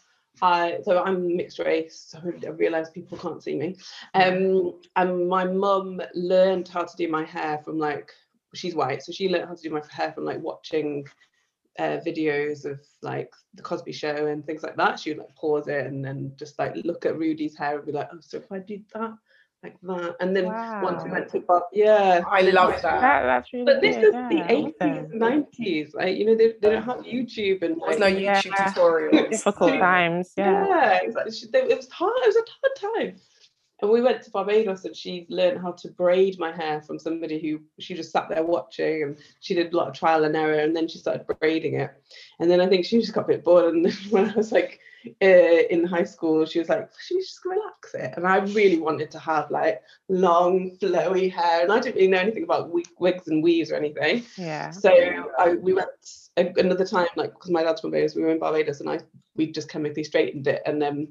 I 0.42 0.80
so 0.84 1.04
I'm 1.04 1.36
mixed 1.36 1.60
race, 1.60 2.08
so 2.10 2.20
I 2.20 2.50
realise 2.50 2.90
people 2.90 3.18
can't 3.18 3.44
see 3.44 3.56
me. 3.56 3.76
Um, 4.14 4.80
and 4.96 5.28
my 5.30 5.46
mum 5.46 6.02
learned 6.16 6.68
how 6.68 6.84
to 6.84 6.98
do 6.98 7.08
my 7.08 7.24
hair 7.24 7.60
from 7.60 7.78
like 7.80 8.12
she's 8.54 8.76
white, 8.76 9.04
so 9.04 9.12
she 9.12 9.30
learned 9.30 9.48
how 9.48 9.56
to 9.56 9.62
do 9.62 9.70
my 9.70 9.82
hair 9.90 10.12
from 10.14 10.26
like 10.26 10.42
watching 10.42 11.06
uh, 11.80 11.98
videos 12.06 12.66
of 12.66 12.80
like 13.02 13.32
the 13.56 13.64
Cosby 13.64 13.92
Show 13.92 14.28
and 14.28 14.46
things 14.46 14.64
like 14.64 14.76
that. 14.78 15.00
She 15.00 15.10
would 15.12 15.20
like 15.20 15.36
pause 15.36 15.68
it 15.68 15.88
and 15.88 16.04
then 16.04 16.34
just 16.38 16.60
like 16.60 16.76
look 16.84 17.06
at 17.06 17.18
Rudy's 17.18 17.58
hair 17.58 17.78
and 17.78 17.86
be 17.86 17.92
like, 17.92 18.10
oh, 18.14 18.18
so 18.22 18.38
if 18.38 18.52
I 18.52 18.60
did 18.60 18.84
that 18.94 19.14
like 19.64 19.78
that, 19.82 20.16
and 20.20 20.36
then 20.36 20.46
once 20.46 21.04
we 21.06 21.12
went 21.12 21.30
to 21.30 21.40
Bob, 21.40 21.64
yeah, 21.72 22.22
I 22.30 22.42
love 22.42 22.72
that. 22.82 23.02
That, 23.02 23.24
that's 23.24 23.54
really 23.54 23.66
But 23.66 23.82
this 23.82 23.96
good, 23.96 24.08
is 24.10 24.14
yeah, 24.14 24.28
the 24.30 24.74
80s, 24.82 25.14
90s, 25.14 25.96
right? 25.96 26.16
You 26.16 26.26
know, 26.26 26.36
they, 26.36 26.54
they 26.62 26.70
don't 26.70 26.84
have 26.84 26.98
YouTube 26.98 27.62
and 27.62 27.82
There's 27.88 28.00
like, 28.00 28.16
no 28.16 28.20
Yeah. 28.20 28.42
YouTube 28.42 28.52
tutorials. 28.74 29.30
difficult 29.30 29.72
times, 29.80 30.34
yeah. 30.38 30.68
yeah, 30.68 31.00
exactly. 31.04 31.50
It 31.72 31.78
was 31.78 31.90
hard. 31.90 32.14
It 32.18 32.28
was 32.28 32.36
a 32.36 32.90
hard 32.90 32.96
time. 33.08 33.16
And 33.84 33.92
we 33.92 34.00
went 34.00 34.24
to 34.24 34.32
Barbados, 34.32 34.86
and 34.86 34.96
she 34.96 35.26
learned 35.28 35.60
how 35.60 35.74
to 35.74 35.90
braid 35.90 36.40
my 36.40 36.54
hair 36.54 36.82
from 36.82 36.98
somebody 36.98 37.38
who 37.38 37.60
she 37.82 37.94
just 37.94 38.14
sat 38.14 38.30
there 38.30 38.42
watching, 38.42 39.04
and 39.04 39.18
she 39.42 39.54
did 39.54 39.74
a 39.74 39.76
lot 39.76 39.90
of 39.90 39.94
trial 39.94 40.24
and 40.24 40.38
error, 40.38 40.60
and 40.60 40.74
then 40.74 40.88
she 40.88 41.00
started 41.00 41.28
braiding 41.42 41.82
it. 41.82 41.92
And 42.40 42.50
then 42.50 42.62
I 42.62 42.68
think 42.68 42.86
she 42.86 43.02
just 43.02 43.12
got 43.12 43.26
a 43.26 43.28
bit 43.28 43.44
bored. 43.44 43.74
And 43.74 43.94
when 44.10 44.30
I 44.30 44.36
was 44.36 44.54
like 44.54 44.80
uh, 45.22 45.26
in 45.26 45.84
high 45.84 46.06
school, 46.06 46.46
she 46.46 46.60
was 46.60 46.70
like, 46.70 46.90
"Should 46.98 47.16
we 47.16 47.24
just 47.24 47.44
relax 47.44 47.94
it?" 47.94 48.14
And 48.16 48.26
I 48.26 48.38
really 48.38 48.80
wanted 48.80 49.12
to 49.12 49.20
have 49.20 49.52
like 49.52 49.82
long, 50.08 50.78
flowy 50.78 51.30
hair, 51.30 51.64
and 51.64 51.70
I 51.74 51.82
didn't 51.82 51.96
really 51.96 52.08
know 52.08 52.20
anything 52.20 52.44
about 52.44 52.72
wigs 52.98 53.28
and 53.28 53.44
weaves 53.44 53.70
or 53.70 53.76
anything. 53.76 54.24
Yeah. 54.38 54.70
So 54.72 54.94
I, 55.38 55.56
we 55.56 55.74
went 55.74 55.90
another 56.38 56.86
time, 56.86 57.08
like 57.18 57.34
because 57.34 57.52
my 57.52 57.64
dad's 57.64 57.82
from 57.82 57.92
Barbados, 57.92 58.16
we 58.16 58.22
were 58.22 58.30
in 58.30 58.40
Barbados, 58.40 58.80
and 58.80 58.90
I 58.90 59.00
we 59.36 59.52
just 59.52 59.68
chemically 59.68 60.06
straightened 60.06 60.48
it, 60.48 60.62
and 60.66 60.82
then 60.82 61.10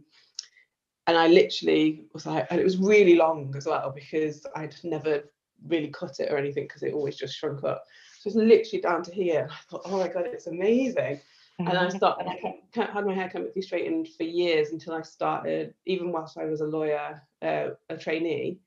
and 1.13 1.19
I 1.19 1.27
literally 1.29 2.07
was 2.15 2.25
like, 2.25 2.47
and 2.51 2.59
it 2.59 2.65
was 2.65 2.79
really 2.79 3.17
long 3.17 3.55
as 3.55 3.67
well 3.67 3.93
because 3.95 4.47
I'd 4.57 4.75
never 4.83 5.25
really 5.69 5.89
cut 5.89 6.21
it 6.21 6.33
or 6.33 6.39
anything 6.39 6.65
because 6.65 6.83
it 6.83 6.95
always 6.95 7.17
just 7.17 7.37
shrunk 7.37 7.63
up. 7.65 7.85
So 8.19 8.29
it's 8.29 8.37
literally 8.37 8.81
down 8.81 9.03
to 9.03 9.13
here. 9.13 9.43
And 9.43 9.51
I 9.51 9.57
thought, 9.69 9.83
oh 9.85 9.99
my 9.99 10.09
god, 10.09 10.25
it's 10.27 10.47
amazing. 10.47 11.21
And 11.59 11.69
I 11.69 11.85
Mhm. 11.87 11.97
started, 11.99 12.23
and 12.23 12.31
I 12.31 12.37
kept, 12.41 12.73
kept- 12.73 12.93
had 12.95 13.05
my 13.05 13.13
hair 13.13 13.29
completely 13.29 13.61
straightened 13.61 14.09
for 14.17 14.23
years 14.23 14.71
until 14.71 14.95
I 14.95 15.03
started, 15.03 15.75
even 15.85 16.13
whilst 16.13 16.39
I 16.39 16.47
was 16.47 16.63
a 16.63 16.67
lawyer, 16.67 17.23
uh, 17.43 17.69
a 17.91 17.97
trainee. 17.99 18.59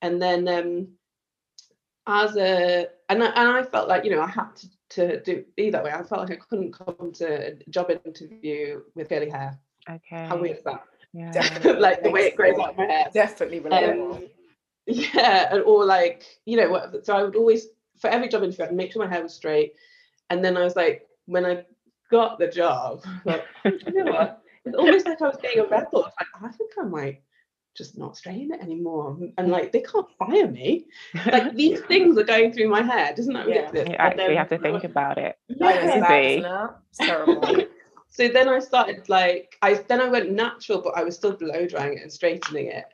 And 0.00 0.22
then 0.22 0.46
um, 0.46 0.88
as 2.06 2.36
a, 2.36 2.86
and 3.08 3.20
I, 3.24 3.26
and 3.26 3.48
I 3.48 3.64
felt 3.64 3.88
like, 3.88 4.04
you 4.04 4.12
know, 4.12 4.22
I 4.22 4.28
had 4.28 4.54
to, 4.56 4.68
to 4.90 5.20
do 5.22 5.44
be 5.56 5.70
that 5.70 5.82
way. 5.82 5.90
I 5.90 6.04
felt 6.04 6.20
like 6.28 6.38
I 6.38 6.44
couldn't 6.48 6.72
come 6.72 7.10
to 7.14 7.48
a 7.48 7.54
job 7.68 7.90
interview 8.06 8.82
with 8.94 9.08
curly 9.08 9.28
hair. 9.28 9.58
Okay. 9.88 10.26
How 10.26 10.40
weird 10.40 10.58
is 10.58 10.64
that? 10.64 10.84
Yeah. 11.12 11.32
like 11.78 12.02
the 12.02 12.10
way 12.10 12.22
it 12.26 12.36
grows 12.36 12.58
out 12.58 12.70
of 12.70 12.76
my 12.76 12.86
hair. 12.86 13.06
Definitely 13.12 13.60
relatable. 13.60 14.16
Um, 14.16 14.24
yeah, 14.86 15.48
and 15.52 15.62
or 15.62 15.84
like 15.84 16.24
you 16.46 16.56
know, 16.56 16.70
what- 16.70 17.04
so 17.04 17.16
I 17.16 17.22
would 17.22 17.36
always 17.36 17.66
for 17.98 18.08
every 18.08 18.28
job 18.28 18.42
interview, 18.42 18.64
I'd 18.64 18.72
make 18.74 18.92
sure 18.92 19.04
my 19.04 19.12
hair 19.12 19.22
was 19.22 19.34
straight, 19.34 19.74
and 20.30 20.44
then 20.44 20.56
I 20.56 20.64
was 20.64 20.74
like, 20.76 21.06
when 21.26 21.44
I 21.44 21.64
got 22.10 22.38
the 22.38 22.48
job, 22.48 23.04
like, 23.24 23.44
"Oh, 23.64 23.70
you 23.86 24.04
know 24.04 24.12
what? 24.12 24.42
It's 24.64 24.76
almost 24.76 25.06
like 25.06 25.20
I 25.22 25.26
was 25.28 25.36
being 25.42 25.58
a 25.58 25.64
rebel. 25.64 26.06
It's 26.06 26.16
like 26.18 26.28
I 26.42 26.52
think 26.52 26.70
I 26.80 26.84
might 26.84 27.22
just 27.76 27.96
not 27.96 28.16
straighten 28.16 28.52
it 28.52 28.60
anymore. 28.60 29.16
And 29.38 29.48
like 29.48 29.70
they 29.72 29.80
can't 29.80 30.06
fire 30.18 30.48
me. 30.48 30.86
Like 31.26 31.54
these 31.62 31.80
things 31.82 32.18
are 32.18 32.24
going 32.24 32.52
through 32.52 32.68
my 32.68 32.82
head. 32.82 33.18
Isn't 33.18 33.32
that 33.34 33.48
Yeah. 33.48 33.60
ridiculous? 33.66 33.88
You 33.90 33.94
actually 33.96 34.26
then- 34.28 34.36
have 34.36 34.48
to 34.48 34.58
think 34.58 34.84
about 34.84 35.18
it. 35.18 35.36
That 35.60 35.82
is 35.84 35.90
Yeah. 35.94 36.00
mad, 36.00 36.06
Crazy. 36.08 36.38
isn't? 36.40 36.70
It's 36.90 36.98
terrible. 36.98 37.64
So 38.10 38.28
then 38.28 38.48
I 38.48 38.58
started 38.58 39.08
like 39.08 39.56
I 39.62 39.74
then 39.88 40.00
I 40.00 40.08
went 40.08 40.30
natural, 40.32 40.80
but 40.82 40.96
I 40.96 41.04
was 41.04 41.16
still 41.16 41.32
blow 41.36 41.66
drying 41.66 41.96
it 41.98 42.02
and 42.02 42.12
straightening 42.12 42.66
it. 42.66 42.86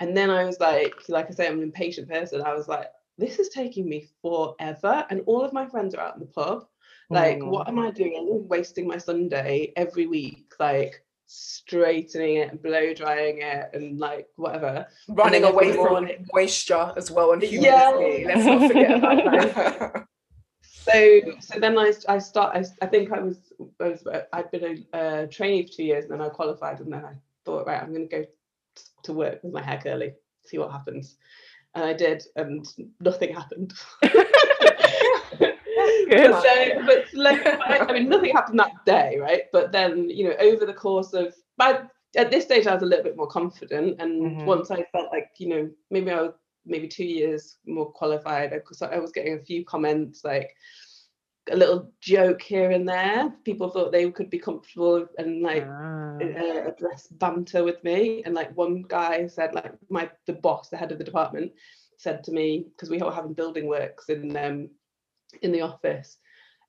And 0.00 0.14
then 0.16 0.28
I 0.28 0.44
was 0.44 0.60
like, 0.60 0.94
like 1.08 1.28
I 1.28 1.30
say, 1.30 1.46
I'm 1.46 1.58
an 1.58 1.62
impatient 1.62 2.08
person. 2.08 2.42
I 2.42 2.52
was 2.54 2.68
like, 2.68 2.88
this 3.16 3.38
is 3.38 3.48
taking 3.48 3.88
me 3.88 4.08
forever. 4.20 5.06
And 5.08 5.22
all 5.26 5.42
of 5.42 5.52
my 5.54 5.66
friends 5.66 5.94
are 5.94 6.00
out 6.02 6.14
in 6.14 6.20
the 6.20 6.26
pub. 6.26 6.66
Like, 7.08 7.38
Mm. 7.38 7.46
what 7.46 7.68
am 7.68 7.78
I 7.78 7.90
doing? 7.92 8.14
I'm 8.18 8.48
Wasting 8.48 8.86
my 8.86 8.98
Sunday 8.98 9.72
every 9.76 10.06
week, 10.06 10.52
like 10.60 11.02
straightening 11.26 12.36
it 12.36 12.50
and 12.50 12.62
blow 12.62 12.92
drying 12.92 13.38
it 13.40 13.70
and 13.72 13.98
like 13.98 14.28
whatever. 14.36 14.86
Running 15.08 15.44
away 15.44 15.72
from 15.72 16.08
moisture 16.34 16.92
as 16.96 17.10
well 17.10 17.32
and 17.32 17.42
Yeah. 17.42 17.96
humidity. 17.96 18.24
Let's 18.26 18.44
not 18.46 18.66
forget 18.68 18.96
about 18.98 19.24
that. 19.24 20.06
So 20.90 21.20
so 21.40 21.60
then 21.60 21.78
I 21.78 21.92
I 22.08 22.18
start 22.18 22.56
I, 22.56 22.64
I 22.84 22.86
think 22.86 23.12
I 23.12 23.20
was 23.20 23.38
I 23.80 23.88
was 23.88 24.06
I'd 24.32 24.50
been 24.50 24.86
a 24.92 24.96
uh, 24.96 25.26
trainee 25.26 25.66
for 25.66 25.72
two 25.72 25.84
years 25.84 26.04
and 26.04 26.12
then 26.12 26.22
I 26.22 26.28
qualified 26.28 26.80
and 26.80 26.92
then 26.92 27.04
I 27.04 27.14
thought 27.44 27.66
right 27.66 27.82
I'm 27.82 27.92
going 27.92 28.08
to 28.08 28.16
go 28.16 28.24
to 29.04 29.12
work 29.12 29.42
with 29.42 29.52
my 29.52 29.62
hair 29.62 29.80
curly 29.82 30.14
see 30.44 30.58
what 30.58 30.70
happens 30.70 31.16
and 31.74 31.84
I 31.84 31.92
did 31.92 32.24
and 32.36 32.66
nothing 33.00 33.34
happened. 33.34 33.74
Good. 36.08 36.30
but 36.30 36.42
then, 36.42 36.86
but 36.86 37.04
like, 37.14 37.40
I, 37.44 37.92
mean, 37.92 38.08
nothing 38.08 38.32
happened 38.32 38.58
that 38.60 38.84
day, 38.86 39.18
right? 39.20 39.42
But 39.52 39.72
then, 39.72 40.08
you 40.08 40.24
know, 40.24 40.36
over 40.40 40.64
the 40.64 40.72
course 40.72 41.12
of, 41.12 41.34
but 41.58 41.90
at 42.16 42.30
this 42.30 42.44
stage, 42.44 42.66
I 42.66 42.74
was 42.74 42.82
a 42.82 42.86
little 42.86 43.04
bit 43.04 43.16
more 43.16 43.26
confident, 43.26 44.00
and 44.00 44.22
Mhm. 44.22 44.44
once 44.46 44.70
I 44.70 44.84
felt 44.92 45.10
like, 45.12 45.30
you 45.38 45.48
know, 45.48 45.70
maybe 45.90 46.10
I 46.10 46.22
was 46.22 46.34
maybe 46.66 46.88
two 46.88 47.04
years 47.04 47.58
more 47.66 47.90
qualified, 47.92 48.50
because 48.50 48.82
I 48.82 48.98
was 48.98 49.12
getting 49.12 49.34
a 49.34 49.44
few 49.44 49.64
comments 49.64 50.24
like 50.24 50.50
a 51.50 51.56
little 51.56 51.92
joke 52.00 52.42
here 52.42 52.70
and 52.72 52.88
there. 52.88 53.32
People 53.44 53.70
thought 53.70 53.92
they 53.92 54.10
could 54.10 54.30
be 54.30 54.38
comfortable 54.38 55.06
and 55.18 55.42
like 55.42 55.64
Ah. 55.66 56.18
uh, 56.20 56.68
address 56.68 57.06
banter 57.08 57.62
with 57.62 57.82
me 57.84 58.22
and 58.24 58.34
like 58.34 58.56
one 58.56 58.82
guy 58.88 59.26
said 59.26 59.54
like 59.54 59.72
my 59.90 60.10
the 60.26 60.32
boss 60.32 60.68
the 60.70 60.76
head 60.76 60.90
of 60.92 60.98
the 60.98 61.04
department 61.04 61.52
said 61.98 62.24
to 62.24 62.32
me 62.32 62.66
because 62.70 62.90
we 62.90 62.98
were 62.98 63.12
having 63.12 63.34
building 63.34 63.66
works 63.68 64.08
in 64.08 64.34
um 64.36 64.68
in 65.42 65.52
the 65.52 65.60
office 65.60 66.18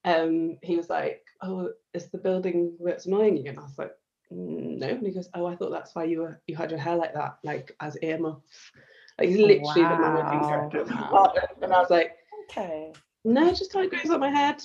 um 0.05 0.57
he 0.63 0.75
was 0.75 0.89
like 0.89 1.23
oh 1.41 1.69
is 1.93 2.09
the 2.11 2.17
building 2.17 2.75
works 2.79 3.05
annoying 3.05 3.37
you 3.37 3.49
and 3.49 3.59
i 3.59 3.63
was 3.63 3.77
like 3.77 3.91
"Mm, 4.31 4.79
no 4.79 4.87
and 4.87 5.05
he 5.07 5.13
goes 5.13 5.29
oh 5.33 5.45
i 5.45 5.55
thought 5.55 5.71
that's 5.71 5.95
why 5.95 6.03
you 6.03 6.19
were 6.21 6.41
you 6.47 6.55
had 6.55 6.71
your 6.71 6.79
hair 6.79 6.95
like 6.97 7.13
that 7.13 7.37
like 7.43 7.73
as 7.79 7.97
earmuffs 8.01 8.71
like 9.19 9.29
he's 9.29 9.37
literally 9.39 9.83
the 9.83 9.97
managing 9.99 10.41
Wow. 10.41 10.49
director 10.49 10.81
of 10.81 10.87
the 10.87 10.93
department 10.95 11.47
and 11.61 11.73
i 11.73 11.79
was 11.79 11.89
like 11.89 12.17
okay. 12.49 12.93
no, 13.25 13.49
just 13.53 13.73
how 13.73 13.81
it 13.81 13.91
goes 13.91 14.09
up 14.09 14.19
my 14.19 14.29
head. 14.29 14.63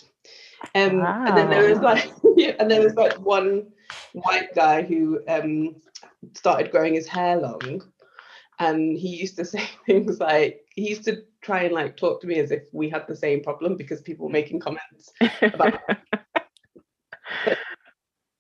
Um, 0.75 1.01
and 1.01 1.37
then 1.37 1.51
there 1.51 1.69
was 1.69 1.81
like, 1.81 2.13
yeah, 2.37 2.55
and 2.61 2.71
there 2.71 2.83
was 2.83 2.95
like 2.95 3.15
one 3.15 3.73
white 4.13 4.55
guy 4.55 4.83
who 4.83 5.21
um 5.29 5.77
started 6.35 6.71
growing 6.71 6.95
his 6.95 7.09
hair 7.09 7.37
long, 7.39 7.83
and 8.61 8.97
he 8.97 9.09
used 9.09 9.37
to 9.37 9.45
say 9.53 9.69
things 9.87 10.21
like 10.21 10.65
he 10.77 10.89
used 10.91 11.05
to 11.05 11.25
try 11.41 11.63
and 11.65 11.75
like 11.75 11.97
talk 11.97 12.21
to 12.21 12.27
me 12.29 12.39
as 12.39 12.53
if 12.53 12.63
we 12.73 12.89
had 12.89 13.07
the 13.09 13.17
same 13.17 13.43
problem 13.43 13.77
because 13.77 14.01
people 14.01 14.27
were 14.27 14.33
making 14.33 14.61
comments 14.61 15.13
about 15.53 15.81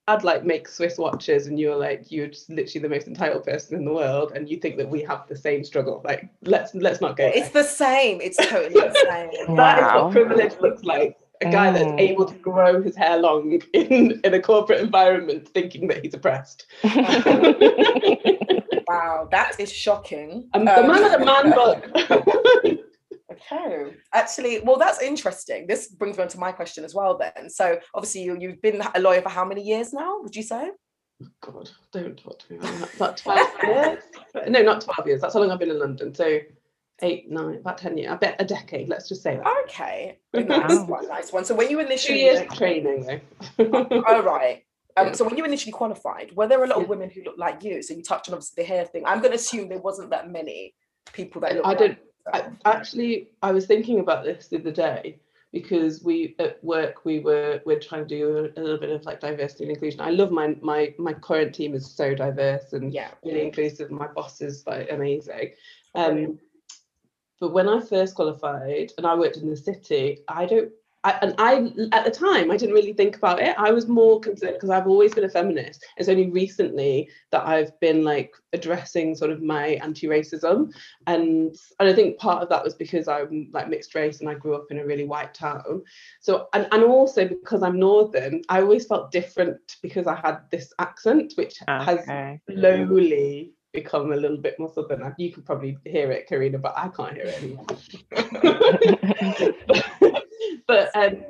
I'd 0.08 0.24
like 0.24 0.44
make 0.44 0.66
Swiss 0.66 0.98
watches 0.98 1.46
and 1.46 1.58
you're 1.60 1.76
like 1.76 2.10
you're 2.10 2.26
just 2.26 2.50
literally 2.50 2.82
the 2.82 2.88
most 2.88 3.06
entitled 3.06 3.44
person 3.44 3.76
in 3.78 3.84
the 3.84 3.92
world 3.92 4.32
and 4.34 4.48
you 4.48 4.56
think 4.58 4.76
that 4.78 4.88
we 4.88 5.00
have 5.02 5.28
the 5.28 5.36
same 5.36 5.62
struggle. 5.62 6.02
Like 6.04 6.28
let's 6.42 6.74
let's 6.74 7.00
not 7.00 7.16
go. 7.16 7.26
It's 7.26 7.50
there. 7.50 7.62
the 7.62 7.68
same. 7.68 8.20
It's 8.20 8.36
totally 8.48 8.74
the 8.74 8.94
same. 9.08 9.56
That 9.56 9.78
is 9.78 9.84
Wow. 9.84 10.04
what 10.06 10.12
privilege 10.12 10.54
looks 10.60 10.82
like. 10.82 11.16
A 11.40 11.50
guy 11.50 11.70
Mm. 11.70 11.74
that's 11.74 11.92
able 12.00 12.24
to 12.26 12.34
grow 12.36 12.82
his 12.82 12.94
hair 12.96 13.16
long 13.18 13.60
in, 13.72 14.20
in 14.24 14.34
a 14.34 14.40
corporate 14.40 14.80
environment 14.80 15.48
thinking 15.48 15.86
that 15.88 16.02
he's 16.04 16.14
oppressed. 16.14 16.66
Wow, 18.88 19.28
that 19.30 19.58
is 19.58 19.72
shocking. 19.72 20.48
I'm 20.52 20.64
the 20.66 20.78
Um, 20.80 20.86
man 20.88 21.04
at 21.04 21.18
the 21.18 21.24
man 21.24 21.50
book. 21.52 22.78
Okay. 23.32 23.94
Actually, 24.12 24.60
well, 24.60 24.76
that's 24.78 25.00
interesting. 25.02 25.66
This 25.66 25.88
brings 25.88 26.16
me 26.16 26.22
on 26.22 26.28
to 26.28 26.38
my 26.38 26.52
question 26.52 26.84
as 26.84 26.94
well. 26.94 27.16
Then, 27.18 27.48
so 27.50 27.78
obviously, 27.94 28.22
you, 28.22 28.36
you've 28.38 28.60
been 28.62 28.82
a 28.94 29.00
lawyer 29.00 29.22
for 29.22 29.28
how 29.28 29.44
many 29.44 29.62
years 29.62 29.92
now? 29.92 30.20
Would 30.20 30.36
you 30.36 30.42
say? 30.42 30.70
God, 31.40 31.70
don't 31.92 32.16
talk 32.18 32.38
to 32.40 32.52
me 32.52 32.58
about 32.58 32.78
that. 32.80 32.94
About 32.96 33.16
12 33.18 33.48
years? 33.64 34.02
No, 34.48 34.62
not 34.62 34.80
12 34.80 35.06
years. 35.06 35.20
That's 35.20 35.34
how 35.34 35.40
long 35.40 35.50
I've 35.50 35.58
been 35.58 35.70
in 35.70 35.78
London. 35.78 36.14
So 36.14 36.40
eight, 37.00 37.30
nine, 37.30 37.56
about 37.56 37.78
10 37.78 37.96
years. 37.98 38.10
I 38.10 38.16
bet 38.16 38.36
a 38.40 38.44
decade, 38.44 38.88
let's 38.88 39.08
just 39.08 39.22
say 39.22 39.36
that. 39.36 39.46
Okay, 39.64 40.18
nice, 40.34 40.70
Wow. 40.78 40.84
quite 40.86 41.04
a 41.04 41.08
nice 41.08 41.32
one. 41.32 41.44
So 41.44 41.54
when 41.54 41.70
you 41.70 41.78
Two 41.78 41.86
initially, 41.86 42.20
years 42.22 42.40
training 42.54 43.06
though. 43.06 43.20
oh 44.08 44.22
right. 44.22 44.64
Um, 44.96 45.06
Yeah. 45.08 45.12
So 45.12 45.24
when 45.24 45.36
you 45.36 45.44
initially 45.44 45.72
qualified, 45.72 46.32
were 46.36 46.46
there 46.48 46.62
a 46.62 46.66
lot 46.66 46.82
of 46.82 46.88
women 46.88 47.08
who 47.10 47.22
looked 47.22 47.38
like 47.38 47.62
you? 47.64 47.82
So 47.82 47.94
you 47.94 48.02
touched 48.02 48.28
on 48.28 48.34
obviously 48.34 48.62
the 48.62 48.68
hair 48.68 48.84
thing. 48.84 49.04
I'm 49.06 49.20
going 49.20 49.30
to 49.32 49.36
assume 49.36 49.68
there 49.68 49.78
wasn't 49.78 50.10
that 50.10 50.30
many 50.30 50.74
people 51.12 51.40
that 51.42 51.54
looked 51.54 51.66
I 51.66 51.70
like 51.70 51.78
don't- 51.78 51.90
you. 51.90 51.96
I, 52.32 52.44
actually, 52.64 53.30
I 53.42 53.52
was 53.52 53.66
thinking 53.66 54.00
about 54.00 54.24
this 54.24 54.48
the 54.48 54.58
other 54.58 54.70
day 54.70 55.18
because 55.52 56.02
we 56.02 56.34
at 56.38 56.62
work 56.64 57.04
we 57.04 57.20
were 57.20 57.60
we're 57.66 57.78
trying 57.78 58.06
to 58.06 58.08
do 58.08 58.50
a, 58.56 58.60
little 58.60 58.78
bit 58.78 58.90
of 58.90 59.04
like 59.04 59.20
diversity 59.20 59.64
and 59.64 59.72
inclusion. 59.72 60.00
I 60.00 60.10
love 60.10 60.30
my 60.30 60.56
my 60.62 60.94
my 60.98 61.12
current 61.12 61.54
team 61.54 61.74
is 61.74 61.94
so 61.94 62.14
diverse 62.14 62.72
and 62.72 62.92
yeah. 62.92 63.10
really 63.24 63.42
inclusive. 63.42 63.90
My 63.90 64.06
boss 64.06 64.40
is 64.40 64.64
like 64.66 64.90
amazing. 64.90 65.52
Um, 65.94 66.38
but 67.40 67.52
when 67.52 67.68
I 67.68 67.80
first 67.80 68.14
qualified 68.14 68.92
and 68.96 69.06
I 69.06 69.14
worked 69.14 69.36
in 69.36 69.50
the 69.50 69.56
city, 69.56 70.20
I 70.28 70.46
don't. 70.46 70.72
I, 71.04 71.18
and 71.22 71.34
I 71.38 71.72
at 71.92 72.04
the 72.04 72.10
time 72.10 72.50
I 72.50 72.56
didn't 72.56 72.74
really 72.74 72.92
think 72.92 73.16
about 73.16 73.40
it. 73.40 73.56
I 73.58 73.72
was 73.72 73.88
more 73.88 74.20
concerned 74.20 74.54
because 74.54 74.70
I've 74.70 74.86
always 74.86 75.12
been 75.14 75.24
a 75.24 75.28
feminist. 75.28 75.84
It's 75.96 76.08
only 76.08 76.30
recently 76.30 77.10
that 77.32 77.46
I've 77.46 77.78
been 77.80 78.04
like 78.04 78.32
addressing 78.52 79.16
sort 79.16 79.32
of 79.32 79.42
my 79.42 79.80
anti-racism, 79.82 80.72
and 81.06 81.56
and 81.80 81.88
I 81.88 81.92
think 81.92 82.18
part 82.18 82.42
of 82.42 82.48
that 82.50 82.62
was 82.62 82.74
because 82.74 83.08
I'm 83.08 83.48
like 83.52 83.68
mixed 83.68 83.94
race 83.94 84.20
and 84.20 84.28
I 84.28 84.34
grew 84.34 84.54
up 84.54 84.66
in 84.70 84.78
a 84.78 84.86
really 84.86 85.04
white 85.04 85.34
town. 85.34 85.82
So 86.20 86.48
and, 86.52 86.68
and 86.70 86.84
also 86.84 87.26
because 87.26 87.62
I'm 87.62 87.78
northern, 87.78 88.42
I 88.48 88.60
always 88.60 88.86
felt 88.86 89.10
different 89.10 89.78
because 89.82 90.06
I 90.06 90.14
had 90.14 90.42
this 90.50 90.72
accent, 90.78 91.32
which 91.36 91.58
has 91.66 92.04
slowly 92.48 93.52
become 93.72 94.12
a 94.12 94.16
little 94.16 94.36
bit 94.36 94.58
more 94.58 94.70
southern. 94.72 95.14
You 95.18 95.32
can 95.32 95.42
probably 95.42 95.78
hear 95.84 96.12
it, 96.12 96.28
Karina, 96.28 96.58
but 96.58 96.74
I 96.76 96.88
can't 96.88 97.14
hear 97.14 97.24
it 97.24 97.42
anymore. 97.42 97.66
but 100.66 100.94
um, 100.94 101.24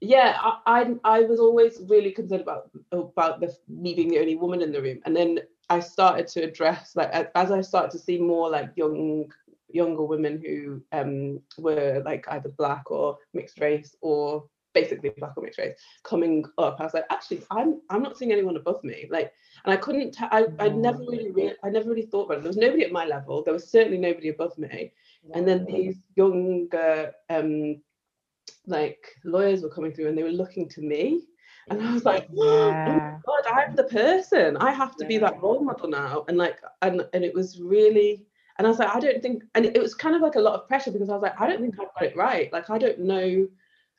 yeah, 0.00 0.36
I, 0.40 0.60
I 0.66 0.94
I 1.04 1.20
was 1.22 1.40
always 1.40 1.80
really 1.88 2.12
concerned 2.12 2.42
about 2.42 2.70
about 2.92 3.40
the 3.40 3.54
me 3.68 3.94
being 3.94 4.08
the 4.08 4.18
only 4.20 4.36
woman 4.36 4.62
in 4.62 4.72
the 4.72 4.82
room, 4.82 5.00
and 5.04 5.16
then 5.16 5.40
I 5.70 5.80
started 5.80 6.26
to 6.28 6.42
address 6.42 6.94
like 6.96 7.10
as 7.34 7.50
I 7.50 7.60
started 7.60 7.90
to 7.92 7.98
see 7.98 8.18
more 8.18 8.50
like 8.50 8.70
young 8.76 9.30
younger 9.68 10.02
women 10.02 10.40
who 10.44 10.82
um 10.92 11.40
were 11.58 12.02
like 12.04 12.24
either 12.28 12.48
black 12.50 12.90
or 12.90 13.18
mixed 13.34 13.60
race 13.60 13.96
or 14.00 14.44
basically 14.74 15.08
black 15.10 15.32
or 15.36 15.42
mixed 15.42 15.58
race 15.58 15.74
coming 16.02 16.44
up 16.58 16.76
i 16.80 16.84
was 16.84 16.92
like 16.92 17.06
actually 17.10 17.42
i'm 17.50 17.80
i'm 17.88 18.02
not 18.02 18.16
seeing 18.16 18.30
anyone 18.30 18.56
above 18.56 18.82
me. 18.84 19.06
Like 19.10 19.32
and 19.64 19.72
i 19.72 19.76
couldn't 19.76 20.12
t- 20.12 20.26
I, 20.30 20.46
I 20.60 20.68
never 20.68 20.98
really 20.98 21.30
re- 21.30 21.56
i 21.64 21.70
never 21.70 21.88
really 21.88 22.02
thought 22.02 22.26
about 22.26 22.38
it. 22.38 22.42
There 22.42 22.50
was 22.50 22.56
nobody 22.56 22.84
at 22.84 22.92
my 22.92 23.06
level. 23.06 23.42
There 23.42 23.54
was 23.54 23.70
certainly 23.70 23.98
nobody 23.98 24.28
above 24.28 24.56
me. 24.58 24.92
And 25.34 25.48
then 25.48 25.64
these 25.64 25.96
younger 26.14 27.12
um 27.30 27.82
like 28.66 29.14
lawyers 29.24 29.62
were 29.62 29.68
coming 29.70 29.92
through 29.92 30.08
and 30.08 30.18
they 30.18 30.22
were 30.22 30.30
looking 30.30 30.68
to 30.70 30.80
me. 30.80 31.22
And 31.70 31.82
i 31.82 31.92
was 31.92 32.04
like 32.04 32.28
oh 32.38 32.70
Yeah. 32.70 33.18
my 33.26 33.42
god 33.42 33.44
i'm 33.52 33.74
the 33.74 33.84
person. 33.84 34.56
I 34.56 34.72
have 34.72 34.96
to 34.96 35.04
be 35.04 35.18
that 35.18 35.40
role 35.42 35.60
model 35.60 35.88
now. 35.88 36.24
And 36.28 36.36
like 36.38 36.60
and 36.82 37.02
and 37.12 37.24
it 37.24 37.34
was 37.34 37.60
really 37.60 38.24
and 38.58 38.66
i 38.66 38.70
was 38.70 38.78
like 38.78 38.94
i 38.94 39.00
don't 39.00 39.20
think 39.22 39.42
and 39.54 39.66
it 39.66 39.82
was 39.82 39.94
kind 39.94 40.14
of 40.16 40.22
like 40.22 40.36
a 40.36 40.40
lot 40.40 40.54
of 40.54 40.66
pressure 40.68 40.90
because 40.90 41.10
i 41.10 41.12
was 41.14 41.22
like 41.22 41.38
i 41.40 41.46
don't 41.46 41.60
think 41.60 41.74
i've 41.80 41.92
got 41.94 42.04
it 42.04 42.16
right. 42.16 42.52
Like 42.52 42.70
i 42.70 42.78
don't 42.78 43.00
know. 43.00 43.46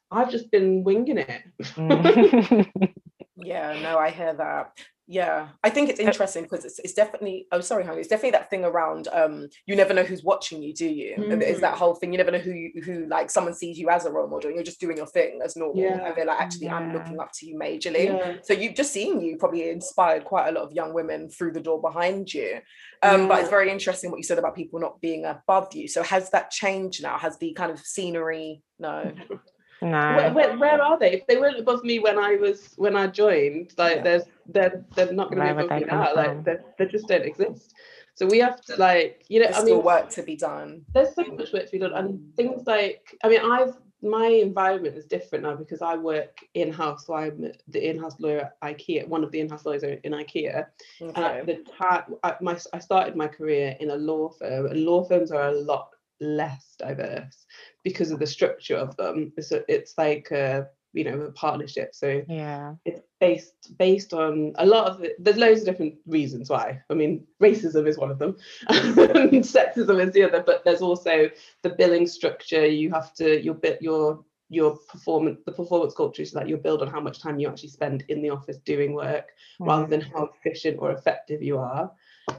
I've 0.09 0.31
just 0.31 0.49
been 0.51 0.83
winging 0.85 1.17
it. 1.17 1.43
Mm. 1.75 2.93
Yeah, 3.35 3.79
no, 3.81 3.97
I 3.99 4.09
hear 4.09 4.33
that. 4.33 4.79
Yeah, 5.09 5.47
I 5.63 5.69
think 5.69 5.89
it's 5.89 6.01
interesting 6.01 6.43
because 6.43 6.65
it's, 6.65 6.79
it's 6.79 6.93
definitely 6.93 7.47
oh 7.53 7.61
sorry 7.61 7.85
honey 7.85 7.99
it's 7.99 8.09
definitely 8.09 8.31
that 8.31 8.49
thing 8.49 8.65
around 8.65 9.07
um 9.13 9.47
you 9.65 9.73
never 9.73 9.93
know 9.93 10.03
who's 10.03 10.21
watching 10.23 10.61
you 10.61 10.73
do 10.73 10.85
you? 10.85 11.15
It's 11.17 11.61
that 11.61 11.77
whole 11.77 11.95
thing 11.95 12.11
you 12.11 12.17
never 12.17 12.31
know 12.31 12.39
who 12.39 12.51
you, 12.51 12.81
who 12.83 13.07
like 13.07 13.29
someone 13.31 13.53
sees 13.53 13.79
you 13.79 13.89
as 13.89 14.05
a 14.05 14.11
role 14.11 14.27
model 14.27 14.47
and 14.49 14.55
you're 14.55 14.65
just 14.65 14.81
doing 14.81 14.97
your 14.97 15.07
thing 15.07 15.39
as 15.43 15.55
normal 15.55 15.81
Yeah. 15.81 16.05
and 16.07 16.15
they're 16.15 16.25
like 16.25 16.41
actually 16.41 16.67
I'm 16.69 16.91
looking 16.93 17.19
up 17.21 17.31
to 17.35 17.45
you 17.45 17.57
majorly. 17.57 18.05
Yeah. 18.05 18.35
So 18.43 18.51
you've 18.53 18.75
just 18.75 18.91
seen 18.91 19.21
you 19.21 19.37
probably 19.37 19.69
inspired 19.69 20.25
quite 20.25 20.49
a 20.49 20.51
lot 20.51 20.65
of 20.65 20.73
young 20.73 20.93
women 20.93 21.29
through 21.29 21.53
the 21.53 21.61
door 21.61 21.81
behind 21.81 22.33
you. 22.33 22.59
Um 23.01 23.29
but 23.29 23.39
it's 23.39 23.49
very 23.49 23.71
interesting 23.71 24.11
what 24.11 24.17
you 24.17 24.23
said 24.23 24.39
about 24.39 24.55
people 24.55 24.79
not 24.79 24.99
being 24.99 25.23
above 25.23 25.73
you. 25.73 25.87
So 25.87 26.03
has 26.03 26.29
that 26.31 26.51
changed 26.51 27.01
now? 27.01 27.17
Has 27.17 27.37
the 27.37 27.53
kind 27.53 27.71
of 27.71 27.79
scenery 27.79 28.61
no 28.77 29.13
no. 29.81 30.31
where, 30.33 30.57
where 30.57 30.81
are 30.81 30.97
they 30.99 31.11
if 31.13 31.27
they 31.27 31.37
weren't 31.37 31.59
above 31.59 31.83
me 31.83 31.99
when 31.99 32.17
i 32.17 32.35
was 32.35 32.73
when 32.77 32.95
i 32.95 33.07
joined 33.07 33.73
like 33.77 33.97
Yeah. 33.97 34.03
there's 34.03 34.23
they're 34.47 34.85
they're 34.95 35.11
not 35.13 35.31
going 35.31 35.45
to 35.47 35.53
be 35.55 35.59
above 35.63 35.69
they 35.71 35.79
me 35.79 35.85
now 35.85 36.05
from? 36.13 36.15
like 36.15 36.43
they, 36.45 36.57
they 36.77 36.85
just 36.91 37.07
don't 37.07 37.23
exist 37.25 37.73
So 38.15 38.25
we 38.25 38.39
have 38.39 38.59
to 38.65 38.75
like, 38.77 39.25
you 39.29 39.39
know, 39.39 39.45
There's 39.45 39.57
I 39.57 39.61
still 39.61 39.75
mean, 39.77 39.85
work 39.85 40.09
to 40.17 40.23
be 40.23 40.35
done. 40.35 40.83
there's 40.93 41.13
so 41.13 41.23
much 41.25 41.53
work 41.53 41.65
to 41.65 41.71
be 41.71 41.77
done, 41.77 41.93
and 41.93 42.19
things 42.35 42.65
like, 42.65 43.03
I 43.23 43.29
mean, 43.29 43.41
I've 43.41 43.75
my 44.01 44.27
environment 44.27 44.95
is 44.95 45.05
different 45.05 45.43
now 45.43 45.55
because 45.55 45.81
I 45.83 45.95
work 45.95 46.39
in 46.55 46.71
house. 46.71 47.05
So 47.05 47.13
I'm 47.13 47.51
the 47.67 47.89
in 47.89 47.99
house 47.99 48.19
lawyer 48.19 48.51
at 48.61 48.61
IKEA, 48.61 49.07
one 49.07 49.23
of 49.23 49.31
the 49.31 49.39
in 49.39 49.49
house 49.49 49.65
lawyers 49.67 49.83
in 49.83 50.13
IKEA. 50.13 50.65
And 50.99 51.17
at 51.17 51.37
Okay. 51.41 51.41
the 51.45 51.55
time, 51.79 52.15
I, 52.23 52.35
my, 52.41 52.57
I 52.73 52.79
started 52.79 53.15
my 53.15 53.27
career 53.27 53.75
in 53.79 53.91
a 53.91 53.95
law 53.95 54.29
firm, 54.29 54.65
and 54.65 54.83
law 54.83 55.03
firms 55.03 55.31
are 55.31 55.49
a 55.49 55.59
lot 55.71 55.89
less 56.21 56.75
diverse 56.77 57.45
because 57.83 58.11
of 58.11 58.19
the 58.19 58.27
structure 58.27 58.75
of 58.75 58.95
them. 58.97 59.33
So 59.39 59.63
it's 59.67 59.97
like 59.97 60.31
a 60.31 60.67
you 60.93 61.03
know 61.03 61.21
a 61.21 61.31
partnership. 61.31 61.93
So 61.93 62.23
Yeah. 62.27 62.75
it's 62.85 63.01
based 63.19 63.77
based 63.77 64.13
on 64.13 64.53
a 64.57 64.65
lot 64.65 64.87
of 64.87 65.03
it. 65.03 65.15
There's 65.23 65.37
loads 65.37 65.61
of 65.61 65.67
different 65.67 65.95
reasons 66.07 66.49
why. 66.49 66.81
I 66.89 66.93
mean, 66.93 67.25
racism 67.41 67.87
is 67.87 67.97
one 67.97 68.11
of 68.11 68.19
them, 68.19 68.37
and 68.69 69.43
sexism 69.43 70.05
is 70.05 70.13
the 70.13 70.23
other. 70.23 70.43
But 70.45 70.63
there's 70.65 70.81
also 70.81 71.29
the 71.63 71.69
billing 71.69 72.07
structure. 72.07 72.65
You 72.65 72.91
have 72.91 73.13
to 73.15 73.41
your 73.41 73.55
bit 73.55 73.81
your 73.81 74.23
your 74.49 74.77
performance 74.89 75.39
the 75.45 75.51
performance 75.51 75.93
culture 75.93 76.21
is 76.21 76.31
that 76.31 76.47
you 76.47 76.55
build 76.57 76.81
on 76.81 76.87
how 76.87 77.01
much 77.01 77.19
time 77.19 77.37
you 77.37 77.49
actually 77.49 77.67
spend 77.69 78.05
in 78.07 78.21
the 78.21 78.29
office 78.29 78.57
doing 78.59 78.93
work 78.93 79.31
rather 79.59 79.85
Mm. 79.85 79.89
than 79.89 80.01
how 80.01 80.29
efficient 80.35 80.77
or 80.79 80.91
effective 80.91 81.41
you 81.43 81.57
are 81.57 81.91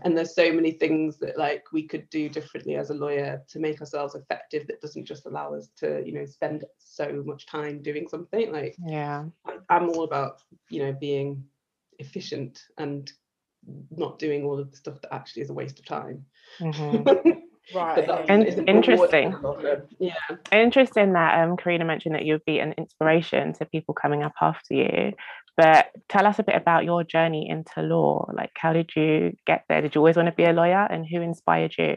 and 0.02 0.16
there's 0.16 0.34
so 0.34 0.52
many 0.52 0.72
things 0.72 1.18
that 1.18 1.38
like 1.38 1.64
we 1.72 1.82
could 1.82 2.08
do 2.10 2.28
differently 2.28 2.76
as 2.76 2.90
a 2.90 2.94
lawyer 2.94 3.42
to 3.48 3.58
make 3.58 3.80
ourselves 3.80 4.14
effective 4.14 4.66
that 4.66 4.80
doesn't 4.80 5.04
just 5.06 5.26
allow 5.26 5.54
us 5.54 5.68
to 5.76 6.02
you 6.04 6.12
know 6.12 6.24
spend 6.26 6.64
so 6.78 7.22
much 7.26 7.46
time 7.46 7.80
doing 7.82 8.06
something 8.08 8.52
like 8.52 8.76
Yeah. 8.84 9.24
I- 9.46 9.58
i'm 9.70 9.88
all 9.90 10.04
about 10.04 10.42
you 10.68 10.82
know 10.84 10.92
being 10.92 11.44
efficient 11.98 12.62
and 12.78 13.10
not 13.90 14.18
doing 14.18 14.44
all 14.44 14.58
of 14.58 14.70
the 14.70 14.76
stuff 14.76 15.00
that 15.02 15.12
actually 15.14 15.42
is 15.42 15.50
a 15.50 15.54
waste 15.54 15.78
of 15.78 15.84
time 15.86 16.24
Mhm. 16.60 17.42
Right. 17.74 17.96
But 17.96 18.06
that 18.06 18.30
In- 18.30 18.46
is 18.46 18.54
a 18.54 18.62
reward 18.62 18.76
interesting. 18.76 19.32
for 19.32 19.38
a 19.38 19.42
lawyer. 19.52 19.86
yeah 19.98 20.14
Interesting 20.52 21.12
that 21.12 21.38
um, 21.44 21.54
Karina 21.58 21.84
mentioned 21.84 22.14
that 22.14 22.24
you'd 22.24 22.44
be 22.46 22.60
an 22.60 22.72
inspiration 22.78 23.52
to 23.54 23.66
people 23.66 23.92
coming 23.92 24.22
up 24.22 24.32
after 24.40 24.72
you. 24.72 25.12
But 25.58 25.90
tell 26.08 26.26
us 26.26 26.38
a 26.38 26.42
bit 26.42 26.54
about 26.54 26.84
your 26.84 27.04
journey 27.04 27.50
into 27.50 27.82
law. 27.82 28.30
Like, 28.32 28.52
how 28.56 28.72
did 28.72 28.90
you 28.96 29.36
get 29.46 29.64
there? 29.68 29.82
Did 29.82 29.94
you 29.94 30.00
always 30.00 30.16
want 30.16 30.28
to 30.28 30.32
be 30.32 30.44
a 30.44 30.52
lawyer, 30.54 30.86
and 30.88 31.04
who 31.06 31.20
inspired 31.20 31.74
you? 31.76 31.96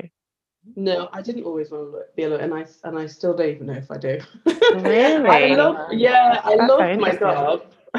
no 0.75 1.09
i 1.11 1.23
didn't 1.23 1.43
always 1.43 1.71
want 1.71 1.91
to 1.91 2.01
be 2.15 2.21
a 2.21 2.29
lawyer 2.29 2.37
and 2.37 2.53
i 2.53 2.63
and 2.83 2.99
i 2.99 3.07
still 3.07 3.35
don't 3.35 3.49
even 3.49 3.65
know 3.65 3.73
if 3.73 3.89
i 3.89 3.97
do 3.97 4.19
Really? 4.75 5.29
I 5.29 5.55
love, 5.55 5.93
yeah, 5.93 6.41
I 6.43 6.55
That's 6.55 6.69
so 6.69 6.77
love 6.77 6.99
my 6.99 7.15
job. 7.15 7.63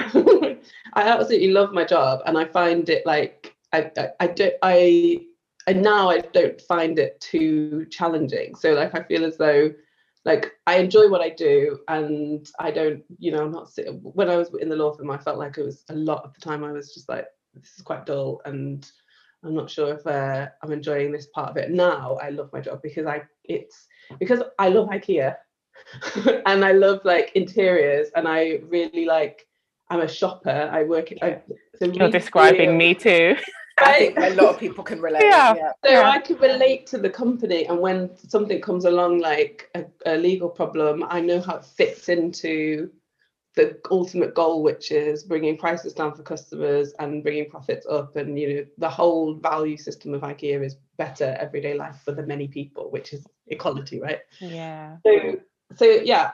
I 0.94 1.02
absolutely 1.02 1.50
love 1.50 1.72
my 1.72 1.84
job, 1.84 2.20
and 2.26 2.38
I 2.38 2.44
find 2.46 2.88
it 2.88 3.04
like 3.04 3.54
I, 3.72 3.90
I, 3.96 4.08
I 4.20 4.26
don't, 4.28 4.54
I, 4.62 5.20
and 5.66 5.82
now 5.82 6.10
I 6.10 6.20
don't 6.20 6.60
find 6.62 6.98
it 6.98 7.20
too 7.20 7.86
challenging. 7.90 8.54
So 8.54 8.72
like 8.72 8.94
I 8.94 9.02
feel 9.02 9.24
as 9.24 9.36
though, 9.36 9.72
like 10.24 10.52
I 10.66 10.78
enjoy 10.78 11.08
what 11.08 11.20
I 11.20 11.30
do, 11.30 11.80
and 11.88 12.48
I 12.58 12.70
don't, 12.70 13.02
you 13.18 13.32
know, 13.32 13.44
I'm 13.44 13.52
not 13.52 13.70
when 14.02 14.30
I 14.30 14.36
was 14.36 14.50
in 14.60 14.68
the 14.68 14.76
law 14.76 14.94
firm, 14.94 15.10
I 15.10 15.18
felt 15.18 15.38
like 15.38 15.58
it 15.58 15.64
was 15.64 15.84
a 15.88 15.94
lot 15.94 16.24
of 16.24 16.32
the 16.34 16.40
time 16.40 16.64
I 16.64 16.72
was 16.72 16.94
just 16.94 17.08
like, 17.08 17.26
this 17.54 17.72
is 17.76 17.82
quite 17.82 18.06
dull, 18.06 18.40
and 18.44 18.88
I'm 19.44 19.54
not 19.54 19.70
sure 19.70 19.94
if 19.94 20.06
uh, 20.06 20.48
I'm 20.62 20.72
enjoying 20.72 21.10
this 21.12 21.26
part 21.26 21.50
of 21.50 21.56
it. 21.56 21.70
Now 21.70 22.18
I 22.22 22.30
love 22.30 22.50
my 22.52 22.60
job 22.60 22.80
because 22.82 23.06
I, 23.06 23.22
it's 23.44 23.88
because 24.20 24.42
I 24.58 24.68
love 24.68 24.88
IKEA 24.88 25.34
and 26.46 26.64
I 26.64 26.72
love 26.72 27.00
like 27.04 27.32
interiors 27.34 28.08
and 28.14 28.28
I 28.28 28.60
really 28.68 29.04
like 29.04 29.46
I'm 29.90 30.00
a 30.00 30.08
shopper. 30.08 30.70
I 30.72 30.84
work 30.84 31.12
I, 31.20 31.40
so 31.76 31.86
You're 31.86 32.10
describing 32.10 32.78
me 32.78 32.94
too. 32.94 33.36
I 33.78 33.92
think 33.98 34.18
a 34.18 34.30
lot 34.30 34.54
of 34.54 34.60
people 34.60 34.84
can 34.84 35.00
relate. 35.00 35.22
Yeah. 35.22 35.54
yeah. 35.54 35.72
So 35.84 35.90
Yeah. 35.90 36.08
I 36.08 36.18
can 36.18 36.36
relate 36.38 36.86
to 36.88 36.98
the 36.98 37.10
company 37.10 37.66
and 37.66 37.80
when 37.80 38.10
something 38.16 38.60
comes 38.60 38.84
along 38.84 39.20
like 39.20 39.70
a, 39.74 39.84
a 40.06 40.16
legal 40.16 40.48
problem, 40.48 41.04
I 41.08 41.20
know 41.20 41.40
how 41.40 41.56
it 41.56 41.64
fits 41.64 42.08
into 42.08 42.90
the 43.54 43.78
ultimate 43.90 44.34
goal, 44.34 44.62
which 44.62 44.90
is 44.90 45.24
bringing 45.24 45.58
prices 45.58 45.92
down 45.92 46.14
for 46.14 46.22
customers 46.22 46.94
and 46.98 47.22
bringing 47.22 47.50
profits 47.50 47.86
up. 47.86 48.16
And 48.16 48.38
you 48.38 48.54
know, 48.54 48.66
the 48.78 48.88
whole 48.88 49.34
value 49.34 49.76
system 49.76 50.14
of 50.14 50.22
IKEA 50.22 50.64
is 50.64 50.76
better 50.96 51.36
everyday 51.38 51.74
life 51.74 52.00
for 52.04 52.12
the 52.12 52.26
many 52.26 52.48
people, 52.48 52.90
which 52.90 53.12
is 53.12 53.26
equality, 53.48 54.00
right? 54.00 54.20
Yeah. 54.40 54.96
so 55.04 55.38
so 55.76 55.84
yeah 55.84 56.32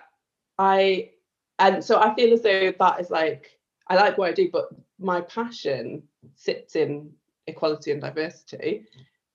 i 0.58 1.10
and 1.58 1.84
so 1.84 2.00
i 2.00 2.14
feel 2.14 2.32
as 2.32 2.42
though 2.42 2.72
that 2.78 3.00
is 3.00 3.10
like 3.10 3.58
i 3.88 3.94
like 3.94 4.18
what 4.18 4.28
i 4.28 4.32
do 4.32 4.48
but 4.52 4.68
my 4.98 5.20
passion 5.22 6.02
sits 6.34 6.76
in 6.76 7.10
equality 7.48 7.92
and 7.92 8.00
diversity 8.00 8.84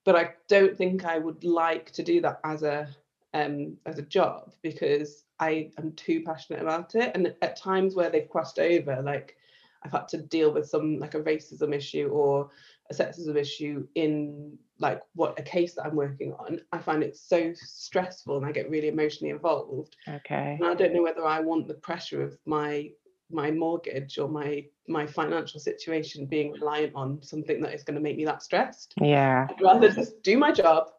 but 0.06 0.16
i 0.16 0.30
don't 0.48 0.78
think 0.78 1.06
i 1.06 1.18
would 1.18 1.44
like 1.44 1.92
to 1.92 2.04
do 2.04 2.22
that 2.22 2.40
as 2.44 2.64
a 2.64 2.88
um 3.34 3.76
as 3.86 3.98
a 3.98 4.04
job 4.04 4.52
because 4.62 5.26
i 5.40 5.70
am 5.78 5.92
too 5.94 6.22
passionate 6.24 6.62
about 6.62 6.96
it 6.96 7.12
and 7.16 7.34
at 7.42 7.56
times 7.56 7.96
where 7.96 8.10
they've 8.10 8.30
crossed 8.30 8.60
over 8.60 9.02
like 9.02 9.36
i've 9.84 9.92
had 9.92 10.08
to 10.08 10.18
deal 10.18 10.52
with 10.52 10.70
some 10.70 11.00
like 11.00 11.16
a 11.16 11.22
racism 11.22 11.74
issue 11.74 12.08
or 12.10 12.50
a 12.90 12.94
sexism 12.94 13.36
issue 13.36 13.88
in 13.96 14.58
like 14.80 15.02
what 15.16 15.40
a 15.40 15.44
case 15.44 15.76
that 15.76 15.86
I'm 15.86 15.96
working 15.96 16.34
on, 16.34 16.60
I 16.72 16.80
find 16.80 17.04
it 17.04 17.16
so 17.16 17.54
stressful 17.56 18.38
and 18.38 18.46
I 18.46 18.52
get 18.52 18.70
really 18.70 18.90
emotionally 18.90 19.32
involved. 19.32 19.96
Okay. 20.08 20.58
And 20.60 20.68
I 20.68 20.74
don't 20.74 20.94
know 20.94 21.04
whether 21.04 21.26
I 21.26 21.40
want 21.40 21.68
the 21.68 21.76
pressure 21.76 22.22
of 22.22 22.38
my 22.46 22.92
my 23.32 23.50
mortgage 23.50 24.20
or 24.20 24.28
my 24.28 24.66
my 24.88 25.06
financial 25.06 25.60
situation 25.60 26.26
being 26.26 26.52
reliant 26.52 26.94
on 26.96 27.22
something 27.24 27.62
that 27.62 27.74
is 27.74 27.84
going 27.84 27.96
to 27.96 28.02
make 28.02 28.18
me 28.18 28.26
that 28.26 28.44
stressed. 28.44 28.94
Yeah. 29.00 29.48
I'd 29.50 29.62
rather 29.62 29.90
just 29.90 30.22
do 30.24 30.38
my 30.38 30.52
job 30.52 30.90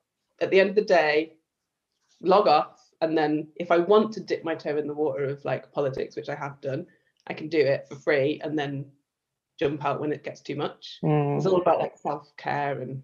at 0.40 0.50
the 0.50 0.58
end 0.60 0.70
of 0.70 0.74
the 0.76 0.82
day, 0.82 1.34
log 2.20 2.48
off, 2.48 2.80
and 3.00 3.16
then 3.16 3.48
if 3.56 3.70
I 3.70 3.78
want 3.78 4.12
to 4.14 4.20
dip 4.20 4.42
my 4.44 4.54
toe 4.54 4.76
in 4.78 4.86
the 4.86 4.94
water 4.94 5.24
of 5.24 5.44
like 5.44 5.70
politics, 5.72 6.16
which 6.16 6.28
I 6.30 6.34
have 6.34 6.60
done, 6.60 6.86
I 7.26 7.34
can 7.34 7.48
do 7.48 7.58
it 7.58 7.86
for 7.88 7.96
free 7.96 8.40
and 8.42 8.58
then 8.58 8.86
jump 9.58 9.84
out 9.84 10.00
when 10.00 10.12
it 10.12 10.24
gets 10.24 10.40
too 10.40 10.56
much. 10.56 10.98
Mm. 11.04 11.36
It's 11.36 11.46
all 11.46 11.60
about 11.60 11.80
like 11.80 11.96
self-care 11.98 12.80
and 12.80 13.02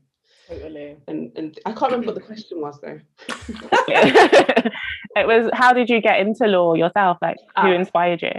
Totally. 0.49 0.97
and 1.07 1.31
and 1.37 1.59
I 1.65 1.71
can't 1.73 1.93
remember 1.93 2.07
what 2.07 2.15
the 2.17 2.21
question 2.27 2.61
was 2.61 2.81
though. 2.81 2.99
it 3.89 5.27
was 5.27 5.51
how 5.53 5.73
did 5.73 5.89
you 5.89 6.01
get 6.01 6.21
into 6.21 6.47
law 6.47 6.75
yourself? 6.75 7.19
Like, 7.23 7.37
who 7.39 7.69
Ah. 7.69 7.73
inspired 7.73 8.23
you? 8.23 8.33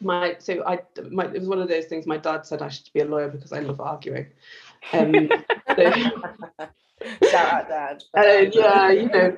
My 0.00 0.36
so 0.38 0.62
I 0.66 0.80
my 1.10 1.26
it 1.26 1.40
was 1.40 1.48
one 1.48 1.60
of 1.60 1.68
those 1.68 1.86
things. 1.86 2.06
My 2.06 2.18
dad 2.18 2.46
said 2.46 2.62
I 2.62 2.68
should 2.68 2.92
be 2.92 3.00
a 3.00 3.04
lawyer 3.04 3.28
because 3.28 3.52
I 3.52 3.60
love 3.60 3.80
arguing. 3.80 4.26
Um, 4.92 5.28
so, 5.76 5.92
Shout 7.30 7.52
out, 7.52 7.68
Dad. 7.68 8.04
uh, 8.16 8.50
yeah, 8.52 8.90
you 8.90 9.08
know, 9.08 9.36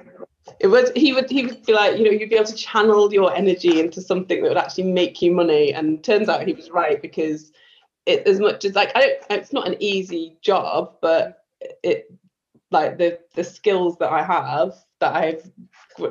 it 0.59 0.67
was 0.67 0.91
he 0.97 1.13
would 1.13 1.31
he 1.31 1.47
would 1.47 1.65
be 1.65 1.73
like, 1.73 1.99
you 1.99 2.05
know, 2.05 2.11
you'd 2.11 2.31
be 2.31 2.37
able 2.37 2.47
to 2.47 2.55
channel 2.55 3.13
your 3.13 3.35
energy 3.35 3.81
into 3.81 4.01
something 4.01 4.43
that 4.43 4.49
would 4.49 4.59
actually 4.59 4.93
make 4.93 5.21
you 5.23 5.33
money. 5.33 5.73
And 5.73 6.03
turns 6.03 6.29
out 6.29 6.47
he 6.47 6.53
was 6.53 6.71
right 6.71 7.01
because 7.01 7.53
it 8.07 8.27
as 8.27 8.41
much 8.41 8.65
as 8.65 8.75
like 8.75 8.93
I 8.95 9.01
don't, 9.01 9.19
it's 9.31 9.53
not 9.53 9.69
an 9.69 9.77
easy 9.81 10.37
job, 10.43 10.95
but 11.01 11.45
it 11.83 12.13
like 12.71 12.99
the 12.99 13.19
the 13.35 13.45
skills 13.45 13.99
that 13.99 14.11
I 14.11 14.23
have 14.23 14.75
that 15.01 15.15
I've 15.15 15.51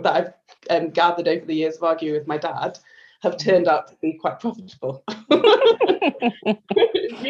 that 0.03 0.15
I've 0.15 0.33
um, 0.69 0.89
gathered 0.89 1.27
over 1.27 1.45
the 1.45 1.55
years 1.55 1.77
of 1.77 1.83
arguing 1.83 2.15
with 2.15 2.27
my 2.27 2.37
dad 2.37 2.79
have 3.21 3.37
turned 3.37 3.67
out 3.67 3.87
to 3.87 3.95
be 4.01 4.13
quite 4.13 4.39
profitable. 4.39 5.03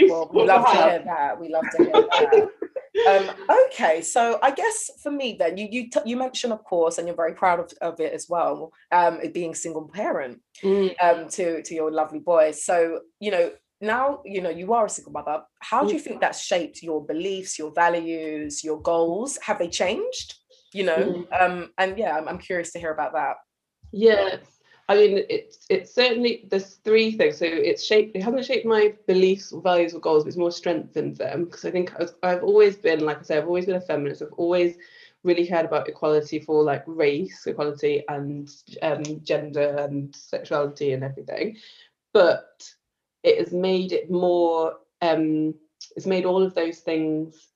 Well, 0.09 0.29
we 0.33 0.45
love 0.45 0.65
to 0.65 0.71
hear 0.71 1.01
that. 1.05 1.39
We 1.39 1.49
love 1.49 1.65
to 1.71 1.83
hear 1.83 1.91
that. 1.91 2.49
Um, 3.07 3.29
okay, 3.67 4.01
so 4.01 4.39
I 4.41 4.51
guess 4.51 4.91
for 5.01 5.11
me 5.11 5.35
then, 5.37 5.57
you 5.57 5.67
you 5.69 5.89
t- 5.89 5.99
you 6.05 6.17
mentioned 6.17 6.53
of 6.53 6.63
course, 6.63 6.97
and 6.97 7.07
you're 7.07 7.15
very 7.15 7.33
proud 7.33 7.59
of, 7.59 7.71
of 7.81 7.99
it 7.99 8.13
as 8.13 8.27
well, 8.29 8.71
um, 8.91 9.19
it 9.21 9.33
being 9.33 9.55
single 9.55 9.87
parent 9.87 10.41
Mm. 10.63 10.93
um, 11.01 11.29
to 11.29 11.61
to 11.63 11.73
your 11.73 11.91
lovely 11.91 12.19
boys. 12.19 12.63
So 12.63 13.01
you 13.19 13.31
know 13.31 13.51
now 13.81 14.21
you 14.25 14.41
know 14.41 14.49
you 14.49 14.73
are 14.73 14.85
a 14.85 14.89
single 14.89 15.13
mother. 15.13 15.43
How 15.59 15.85
do 15.85 15.93
you 15.93 15.99
think 15.99 16.19
that's 16.19 16.41
shaped 16.41 16.83
your 16.83 17.05
beliefs, 17.05 17.57
your 17.57 17.71
values, 17.71 18.63
your 18.63 18.81
goals? 18.81 19.37
Have 19.41 19.59
they 19.59 19.69
changed? 19.69 20.35
You 20.73 20.83
know, 20.83 21.25
um, 21.39 21.71
and 21.77 21.97
yeah, 21.97 22.15
I'm, 22.15 22.27
I'm 22.27 22.37
curious 22.37 22.71
to 22.73 22.79
hear 22.79 22.91
about 22.91 23.13
that. 23.13 23.37
Yeah, 23.91 24.37
I 24.89 24.95
mean, 24.95 25.23
it's 25.29 25.67
it's 25.69 25.93
certainly 25.93 26.47
there's 26.49 26.75
three 26.77 27.11
things. 27.11 27.37
So 27.37 27.45
it's 27.45 27.85
shaped. 27.85 28.15
It 28.15 28.23
hasn't 28.23 28.43
shaped 28.43 28.65
my 28.65 28.95
beliefs, 29.05 29.51
or 29.51 29.61
values, 29.61 29.93
or 29.93 29.99
goals, 29.99 30.23
but 30.23 30.29
it's 30.29 30.37
more 30.37 30.51
strengthened 30.51 31.15
them 31.17 31.45
because 31.45 31.63
I 31.63 31.69
think 31.69 31.93
I 31.95 31.99
was, 31.99 32.15
I've 32.23 32.43
always 32.43 32.75
been, 32.75 33.05
like 33.05 33.19
I 33.19 33.21
say, 33.21 33.37
I've 33.37 33.45
always 33.45 33.67
been 33.67 33.75
a 33.75 33.81
feminist. 33.81 34.23
I've 34.23 34.33
always 34.33 34.77
really 35.23 35.45
cared 35.45 35.67
about 35.67 35.87
equality 35.87 36.39
for 36.39 36.63
like 36.63 36.83
race 36.87 37.45
equality 37.45 38.03
and 38.09 38.49
um, 38.81 39.03
gender 39.23 39.75
and 39.77 40.15
sexuality 40.15 40.93
and 40.93 41.03
everything, 41.03 41.57
but 42.11 42.67
it 43.21 43.37
has 43.37 43.53
made 43.53 43.91
it 43.91 44.09
more. 44.09 44.77
Um, 45.03 45.53
it's 45.95 46.07
made 46.07 46.25
all 46.25 46.41
of 46.41 46.55
those 46.55 46.79
things 46.79 47.49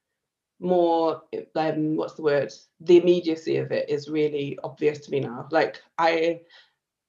more 0.59 1.21
um 1.55 1.97
what's 1.97 2.13
the 2.13 2.21
word 2.21 2.53
the 2.79 2.95
immediacy 3.01 3.57
of 3.57 3.71
it 3.71 3.89
is 3.89 4.07
really 4.07 4.57
obvious 4.63 4.99
to 4.99 5.11
me 5.11 5.19
now 5.19 5.45
like 5.51 5.81
i 5.97 6.39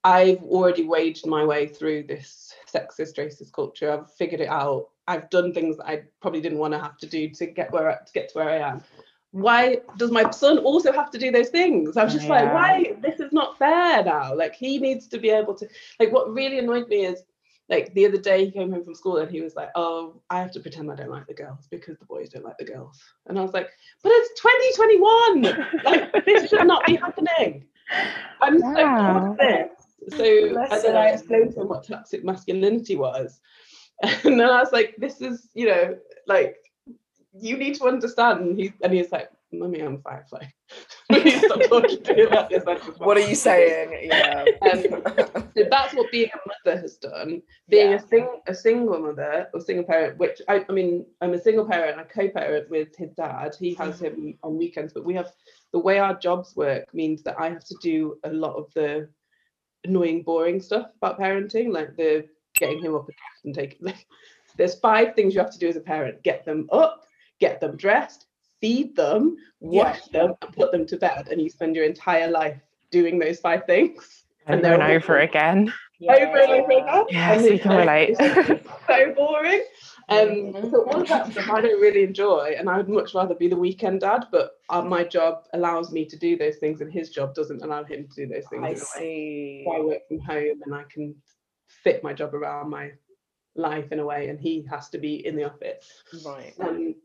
i've 0.05 0.43
already 0.45 0.85
waged 0.85 1.27
my 1.27 1.45
way 1.45 1.67
through 1.67 2.03
this 2.03 2.55
sexist 2.73 3.17
racist 3.17 3.53
culture 3.53 3.91
i've 3.91 4.13
figured 4.15 4.41
it 4.41 4.49
out 4.49 4.89
i've 5.09 5.29
done 5.31 5.53
things 5.53 5.77
that 5.77 5.87
i 5.87 6.03
probably 6.21 6.41
didn't 6.41 6.59
want 6.59 6.73
to 6.73 6.79
have 6.79 6.97
to 6.99 7.07
do 7.07 7.29
to 7.29 7.47
get 7.47 7.73
where 7.73 7.91
I- 7.91 8.05
to 8.05 8.13
get 8.13 8.31
to 8.31 8.39
where 8.39 8.51
i 8.51 8.57
am 8.71 8.83
why 9.33 9.79
does 9.97 10.13
my 10.13 10.31
son 10.31 10.59
also 10.59 10.93
have 10.93 11.11
to 11.11 11.19
do 11.19 11.33
those 11.33 11.49
things? 11.49 11.97
I 11.97 12.05
was 12.05 12.13
just 12.13 12.29
like, 12.29 12.53
why? 12.53 12.95
This 13.03 13.19
is 13.19 13.33
not 13.33 13.59
fair 13.59 14.05
now. 14.05 14.33
Like 14.33 14.55
he 14.55 14.79
needs 14.79 15.09
to 15.09 15.19
be 15.19 15.29
able 15.31 15.57
to. 15.57 15.69
Like 15.99 16.13
what 16.13 16.33
really 16.33 16.61
annoyed 16.61 16.87
me 16.87 17.05
is 17.07 17.25
like 17.69 17.93
the 17.95 18.07
other 18.07 18.17
day 18.17 18.45
he 18.45 18.53
came 18.53 18.71
home 18.71 18.85
from 18.85 18.95
school 18.95 19.17
and 19.17 19.29
he 19.29 19.41
was 19.41 19.57
like, 19.57 19.71
oh, 19.75 20.21
I 20.31 20.39
have 20.39 20.53
to 20.53 20.61
pretend 20.61 20.89
I 20.89 20.95
don't 20.95 21.11
like 21.11 21.27
the 21.27 21.35
girls 21.35 21.67
because 21.69 21.99
the 21.99 22.05
boys 22.05 22.29
don't 22.29 22.45
like 22.45 22.59
the 22.59 22.65
girls. 22.65 23.03
And 23.27 23.37
I 23.37 23.43
was 23.43 23.53
like, 23.53 23.71
but 24.05 24.13
it's 24.15 24.41
2021. 24.41 25.83
like 25.83 26.25
this 26.25 26.49
should 26.49 26.69
not 26.69 26.87
be 26.87 26.95
happening. 26.95 27.67
I'm 28.41 28.61
so 28.61 28.67
Wow. 28.85 29.13
bored 29.13 29.33
of 29.33 29.37
this. 29.39 29.74
So 30.11 30.49
Bless 30.51 30.73
and 30.73 30.83
then 30.85 30.97
I 30.97 31.09
explained 31.09 31.55
to 31.55 31.63
him 31.63 31.69
what 31.69 31.87
toxic 31.87 32.25
masculinity 32.25 32.97
was. 32.97 33.41
And 34.25 34.41
then 34.41 34.51
I 34.51 34.61
was 34.61 34.73
like, 34.73 34.97
this 34.99 35.21
is, 35.21 35.49
you 35.55 35.67
know, 35.69 35.97
like 36.27 36.57
you 37.33 37.57
need 37.57 37.77
to 37.77 37.85
understand. 37.87 38.41
And, 38.41 38.59
he, 38.59 38.73
and 38.83 38.93
he's 38.93 39.13
like, 39.13 39.31
Mummy, 39.53 39.81
I'm 39.81 40.01
Firefly. 40.03 40.47
Please 41.13 41.39
stop 41.45 41.61
talking 41.69 42.03
to 42.03 42.15
me 42.15 42.23
about 42.23 42.51
this. 42.51 42.65
What 42.99 43.17
are 43.17 43.21
you 43.29 43.35
saying? 43.37 44.09
Yeah. 44.11 44.45
Um, 44.63 44.83
so 45.57 45.65
that's 45.71 45.95
what 45.95 46.11
being 46.11 46.31
a 46.35 46.39
mother 46.49 46.81
has 46.81 46.97
done. 46.97 47.41
Being 47.69 47.91
Yeah. 47.91 47.97
a, 47.97 48.09
sing- 48.09 48.41
a 48.49 48.55
single 48.55 48.99
mother 48.99 49.49
or 49.55 49.61
single 49.61 49.85
parent, 49.85 50.19
which 50.19 50.41
I, 50.49 50.65
I 50.69 50.73
mean, 50.73 51.07
I'm 51.21 51.35
a 51.35 51.41
single 51.41 51.67
parent, 51.67 51.99
I 51.99 52.03
co-parent 52.05 52.69
with 52.71 52.97
his 52.97 53.13
dad. 53.13 53.55
He 53.59 53.75
has 53.75 54.01
him 54.01 54.37
on 54.43 54.57
weekends, 54.59 54.93
but 54.93 55.05
we 55.05 55.15
have 55.15 55.31
the 55.73 55.79
way 55.79 55.99
our 56.01 56.15
jobs 56.19 56.57
work 56.57 56.93
means 56.93 57.23
that 57.23 57.39
I 57.39 57.51
have 57.51 57.65
to 57.67 57.77
do 57.81 58.19
a 58.25 58.31
lot 58.31 58.57
of 58.57 58.73
the 58.75 59.09
annoying, 59.85 60.23
boring 60.23 60.61
stuff 60.61 60.87
about 60.97 61.19
parenting, 61.19 61.73
like 61.73 61.97
the 61.97 62.27
getting 62.55 62.83
him 62.83 62.95
up 62.95 63.09
and 63.45 63.55
taking. 63.55 63.79
Like, 63.81 64.07
there's 64.57 64.75
five 64.77 65.15
things 65.15 65.35
you 65.35 65.41
have 65.41 65.53
to 65.53 65.59
do 65.59 65.69
as 65.69 65.77
a 65.77 65.81
parent: 65.81 66.23
get 66.23 66.45
them 66.45 66.69
up, 66.73 67.05
get 67.41 67.61
them 67.61 67.77
dressed, 67.77 68.27
feed 68.61 68.97
them, 68.97 69.37
wash 69.61 70.03
them, 70.07 70.35
and 70.43 70.53
put 70.55 70.73
them 70.73 70.87
to 70.87 70.97
bed. 70.97 71.29
And 71.31 71.41
you 71.41 71.49
spend 71.51 71.77
your 71.77 71.85
entire 71.85 72.31
life 72.31 72.61
doing 72.91 73.19
those 73.19 73.41
five 73.41 73.65
things. 73.67 74.25
They're 74.47 74.57
and 74.57 74.65
then 74.65 74.83
over 74.83 75.19
again. 75.19 75.73
over 76.03 76.39
and 76.39 76.53
over 76.53 76.73
again. 76.73 77.05
Yes, 77.09 77.43
and 77.43 77.51
we 77.51 77.59
can 77.59 77.87
like- 77.87 78.19
relate. 78.19 78.67
so 78.87 79.15
boring. 79.15 79.65
Um, 80.09 80.53
Mhm. 80.53 80.71
so 80.71 80.85
all 80.85 81.01
of 81.01 81.09
that 81.09 81.33
stuff 81.33 81.49
I 81.49 81.61
don't 81.61 81.81
really 81.81 82.03
enjoy, 82.03 82.55
and 82.59 82.69
I 82.69 82.77
would 82.77 82.89
much 82.89 83.15
rather 83.15 83.35
be 83.35 83.49
the 83.49 83.57
weekend 83.57 84.01
dad. 84.01 84.27
But 84.31 84.53
uh, 84.69 84.83
my 84.83 85.03
job 85.05 85.47
allows 85.55 85.93
me 85.93 86.05
to 86.07 86.17
do 86.17 86.37
those 86.37 86.59
things, 86.59 86.81
and 86.81 86.93
his 86.93 87.11
job 87.11 87.35
doesn't 87.35 87.63
allow 87.63 87.85
him 87.85 88.07
to 88.09 88.27
do 88.27 88.33
those 88.33 88.47
things. 88.49 88.63
I 88.63 88.69
in 88.69 88.77
a 88.77 88.79
way. 88.79 88.85
see. 88.99 89.65
So 89.65 89.73
I 89.73 89.81
work 89.81 90.09
from 90.09 90.19
home, 90.21 90.63
and 90.65 90.75
I 90.75 90.85
can 90.85 91.15
fit 91.67 92.03
my 92.03 92.13
job 92.13 92.35
around 92.35 92.69
my 92.69 92.93
life 93.57 93.93
in 93.93 93.99
a 93.99 94.05
way, 94.05 94.29
and 94.29 94.39
he 94.39 94.63
has 94.71 94.91
to 94.91 94.99
be 94.99 95.27
in 95.27 95.37
the 95.37 95.45
office. 95.45 96.03
Right. 96.25 96.55
Um, 96.61 96.97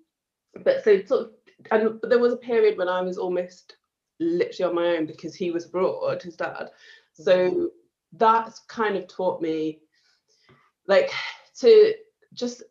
but 0.64 0.84
so 0.84 1.04
sort 1.06 1.22
of, 1.22 1.32
and 1.72 2.00
there 2.04 2.20
was 2.20 2.34
a 2.34 2.38
period 2.38 2.78
when 2.78 2.90
I 2.90 3.02
was 3.02 3.18
almost 3.18 3.78
literally 4.20 4.70
on 4.70 4.76
my 4.76 4.98
own 4.98 5.06
because 5.06 5.36
he 5.36 5.52
was 5.52 5.66
abroad, 5.66 6.22
his 6.22 6.36
dad. 6.36 6.72
So 7.14 7.70
that's 8.14 8.60
kind 8.62 8.96
of 8.96 9.08
taught 9.08 9.42
me, 9.42 9.80
like, 10.88 11.12
to 11.60 11.94
just 12.34 12.64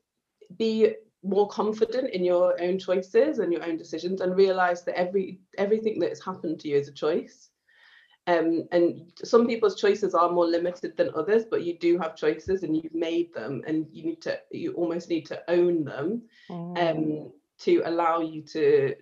be 0.56 0.94
more 1.22 1.48
confident 1.48 2.10
in 2.10 2.24
your 2.24 2.60
own 2.60 2.78
choices 2.78 3.38
and 3.38 3.52
your 3.52 3.64
own 3.64 3.76
decisions, 3.76 4.20
and 4.20 4.36
realize 4.36 4.84
that 4.84 4.98
every 4.98 5.40
everything 5.58 5.98
that 6.00 6.10
has 6.10 6.22
happened 6.22 6.60
to 6.60 6.68
you 6.68 6.76
is 6.76 6.88
a 6.88 6.92
choice. 6.92 7.50
Um, 8.26 8.68
and 8.72 9.10
some 9.24 9.46
people's 9.46 9.80
choices 9.80 10.14
are 10.14 10.30
more 10.30 10.46
limited 10.46 10.96
than 10.96 11.10
others, 11.14 11.44
but 11.50 11.64
you 11.64 11.78
do 11.78 11.98
have 11.98 12.16
choices 12.16 12.62
and 12.62 12.76
you've 12.76 12.94
made 12.94 13.32
them, 13.32 13.62
and 13.66 13.86
you 13.90 14.04
need 14.04 14.22
to 14.22 14.38
you 14.50 14.72
almost 14.74 15.08
need 15.08 15.26
to 15.26 15.42
own 15.48 15.84
them 15.84 16.22
Mm. 16.50 16.76
um, 16.78 17.32
to 17.60 17.82
allow 17.84 18.20
you 18.20 18.42
to 18.42 18.94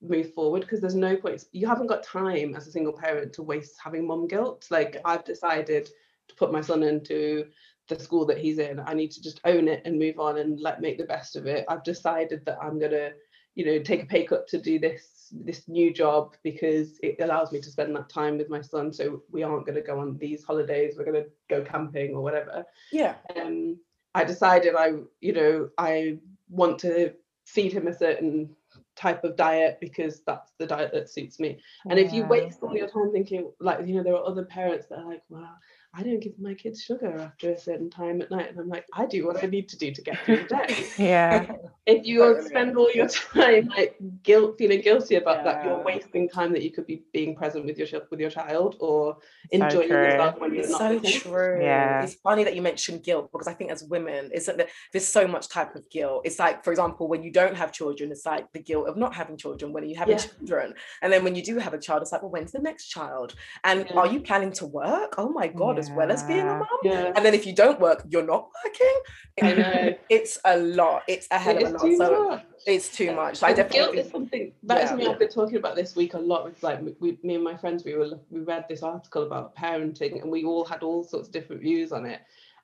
move 0.00 0.32
forward 0.32 0.60
because 0.60 0.80
there's 0.80 0.94
no 0.94 1.16
point 1.16 1.44
you 1.52 1.66
haven't 1.66 1.88
got 1.88 2.02
time 2.02 2.54
as 2.54 2.66
a 2.66 2.70
single 2.70 2.92
parent 2.92 3.32
to 3.32 3.42
waste 3.42 3.76
having 3.82 4.06
mom 4.06 4.26
guilt 4.28 4.66
like 4.70 4.96
i've 5.04 5.24
decided 5.24 5.88
to 6.28 6.34
put 6.36 6.52
my 6.52 6.60
son 6.60 6.82
into 6.82 7.44
the 7.88 7.98
school 7.98 8.26
that 8.26 8.38
he's 8.38 8.58
in 8.58 8.80
i 8.86 8.94
need 8.94 9.10
to 9.10 9.22
just 9.22 9.40
own 9.44 9.68
it 9.68 9.82
and 9.84 9.98
move 9.98 10.18
on 10.18 10.38
and 10.38 10.60
let 10.60 10.80
make 10.80 10.98
the 10.98 11.04
best 11.04 11.36
of 11.36 11.46
it. 11.46 11.64
I've 11.68 11.84
decided 11.84 12.44
that 12.44 12.58
i'm 12.62 12.78
going 12.78 12.92
to 12.92 13.12
you 13.54 13.64
know 13.64 13.82
take 13.82 14.02
a 14.02 14.06
pay 14.06 14.24
cut 14.24 14.46
to 14.48 14.60
do 14.60 14.78
this 14.78 15.18
this 15.32 15.68
new 15.68 15.92
job 15.92 16.34
because 16.42 16.98
it 17.02 17.16
allows 17.20 17.52
me 17.52 17.60
to 17.60 17.70
spend 17.70 17.94
that 17.94 18.08
time 18.08 18.38
with 18.38 18.48
my 18.48 18.60
son. 18.60 18.92
So 18.92 19.22
we 19.30 19.42
aren't 19.42 19.66
going 19.66 19.76
to 19.76 19.82
go 19.82 19.98
on 19.98 20.16
these 20.16 20.44
holidays. 20.44 20.94
We're 20.96 21.04
going 21.04 21.22
to 21.22 21.30
go 21.48 21.62
camping 21.62 22.14
or 22.14 22.22
whatever. 22.22 22.64
Yeah. 22.92 23.16
um, 23.36 23.78
I 24.14 24.24
decided 24.24 24.74
I, 24.76 24.94
you 25.20 25.32
know, 25.32 25.68
I 25.76 26.18
want 26.48 26.78
to 26.80 27.12
feed 27.46 27.72
him 27.72 27.86
a 27.86 27.96
certain 27.96 28.50
type 28.96 29.22
of 29.22 29.36
diet 29.36 29.78
because 29.80 30.22
that's 30.26 30.52
the 30.58 30.66
diet 30.66 30.92
that 30.92 31.08
suits 31.08 31.38
me. 31.38 31.60
And 31.88 31.98
if 31.98 32.12
you 32.12 32.24
waste 32.24 32.62
all 32.62 32.76
your 32.76 32.88
time 32.88 33.12
thinking, 33.12 33.52
like, 33.60 33.86
you 33.86 33.94
know, 33.94 34.02
there 34.02 34.16
are 34.16 34.26
other 34.26 34.44
parents 34.44 34.86
that 34.88 34.98
are 34.98 35.04
like, 35.08 35.22
well, 35.28 35.56
I 35.94 36.02
don't 36.02 36.20
give 36.20 36.38
my 36.38 36.54
kids 36.54 36.82
sugar 36.82 37.18
after 37.18 37.52
a 37.52 37.58
certain 37.58 37.90
time 37.90 38.20
at 38.20 38.30
night. 38.30 38.50
And 38.50 38.60
I'm 38.60 38.68
like, 38.68 38.84
I 38.92 39.06
do 39.06 39.26
what 39.26 39.42
I 39.42 39.46
need 39.46 39.68
to 39.70 39.78
do 39.78 39.90
to 39.92 40.02
get 40.02 40.24
through 40.24 40.38
the 40.38 40.44
day. 40.44 40.84
Yeah. 40.98 41.46
if 41.86 42.04
you 42.06 42.18
Totally. 42.18 42.46
spend 42.48 42.76
all 42.76 42.90
your 42.92 43.08
time 43.08 43.68
like 43.76 43.96
guilt 44.22 44.56
feeling 44.58 44.82
guilty 44.82 45.14
about 45.16 45.44
that, 45.44 45.64
you're 45.64 45.82
wasting 45.82 46.28
time 46.28 46.52
that 46.52 46.62
you 46.62 46.70
could 46.70 46.86
be 46.86 47.02
being 47.12 47.34
present 47.34 47.64
with 47.64 47.78
your 47.78 47.88
with 48.10 48.20
your 48.20 48.30
child 48.30 48.76
or 48.80 49.14
So 49.14 49.18
enjoying 49.50 49.88
true. 49.88 50.04
yourself 50.04 50.34
when 50.40 50.52
you're 50.54 50.60
It's 50.64 50.70
not 50.70 50.78
so 50.78 50.94
with 50.94 51.04
him. 51.04 51.20
true. 51.20 51.62
Yeah. 51.64 52.02
It's 52.02 52.14
funny 52.14 52.44
that 52.44 52.54
you 52.54 52.62
mentioned 52.62 53.02
guilt 53.02 53.30
because 53.32 53.48
I 53.48 53.54
think 53.54 53.70
as 53.70 53.82
women, 53.84 54.30
isn't 54.32 54.60
there's 54.92 55.06
so 55.06 55.26
much 55.26 55.48
type 55.48 55.74
of 55.74 55.88
guilt. 55.90 56.22
It's 56.24 56.38
like, 56.38 56.62
for 56.64 56.70
example, 56.70 57.08
when 57.08 57.22
you 57.22 57.32
don't 57.32 57.56
have 57.56 57.72
children, 57.72 58.10
it's 58.12 58.26
like 58.26 58.52
the 58.52 58.60
guilt 58.60 58.88
of 58.88 58.96
not 58.96 59.14
having 59.14 59.36
children. 59.36 59.72
When 59.72 59.88
you 59.88 59.96
have 59.96 60.08
Yeah. 60.08 60.18
children, 60.18 60.74
and 61.02 61.12
then 61.12 61.24
when 61.24 61.34
you 61.34 61.42
do 61.42 61.58
have 61.58 61.72
a 61.74 61.78
child, 61.78 62.02
it's 62.02 62.12
like, 62.12 62.22
well, 62.22 62.30
when's 62.30 62.52
the 62.52 62.60
next 62.60 62.88
child? 62.88 63.34
And 63.64 63.86
Yeah. 63.88 63.96
are 64.00 64.06
you 64.06 64.20
planning 64.20 64.52
to 64.52 64.66
work? 64.66 65.14
Oh 65.16 65.30
my 65.30 65.48
god, 65.48 65.77
as 65.78 65.90
well 65.90 66.10
as 66.10 66.22
being 66.24 66.40
a 66.40 66.56
mom. 66.58 66.66
Yeah. 66.82 67.12
And 67.14 67.24
then 67.24 67.34
if 67.34 67.46
you 67.46 67.54
don't 67.54 67.80
work, 67.80 68.04
you're 68.08 68.26
not 68.26 68.48
working. 68.64 68.96
I 69.42 69.54
know. 69.54 69.94
It's 70.10 70.38
a 70.44 70.56
lot. 70.58 71.02
It's 71.08 71.28
a 71.30 71.38
hell 71.38 71.56
It 71.56 71.62
of 71.64 71.68
a 71.70 71.72
lot. 71.74 71.82
too 71.82 71.96
So 71.96 72.28
much. 72.28 72.44
it's 72.66 72.88
too 72.96 73.14
much. 73.14 73.36
So 73.36 73.46
I 73.46 73.52
definitely 73.52 73.78
guilt 73.78 73.92
think- 73.94 74.06
is 74.06 74.12
something 74.12 74.52
that 74.64 74.76
is 74.78 74.82
Yeah. 74.82 74.88
something 74.88 75.08
I've 75.08 75.18
been 75.18 75.28
talking 75.28 75.56
about 75.56 75.76
this 75.76 75.94
week 75.96 76.14
a 76.14 76.18
lot. 76.18 76.44
With 76.44 76.62
like 76.62 76.80
we, 77.00 77.18
me 77.22 77.34
and 77.36 77.44
my 77.44 77.56
friends, 77.56 77.84
we 77.84 77.94
were 77.94 78.10
we 78.30 78.40
read 78.40 78.64
this 78.68 78.82
article 78.82 79.22
about 79.24 79.54
parenting, 79.56 80.20
and 80.22 80.30
we 80.30 80.44
all 80.44 80.64
had 80.64 80.82
all 80.82 81.04
sorts 81.04 81.28
of 81.28 81.32
different 81.32 81.62
views 81.62 81.92
on 81.92 82.04
it, 82.06 82.20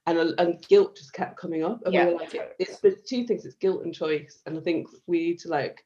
and 0.06 0.18
and 0.38 0.66
guilt 0.68 0.96
just 0.96 1.12
kept 1.12 1.36
coming 1.36 1.62
up, 1.64 1.80
and 1.84 1.94
Yeah, 1.94 2.06
we 2.06 2.12
were 2.14 2.20
like, 2.20 2.34
it, 2.34 2.56
it's 2.58 2.78
the 2.80 2.92
two 3.10 3.24
things: 3.26 3.44
it's 3.46 3.54
guilt 3.56 3.84
and 3.84 3.94
choice, 3.94 4.40
and 4.46 4.58
I 4.58 4.60
think 4.60 4.88
we 5.06 5.18
need 5.26 5.38
to 5.40 5.48
like. 5.48 5.84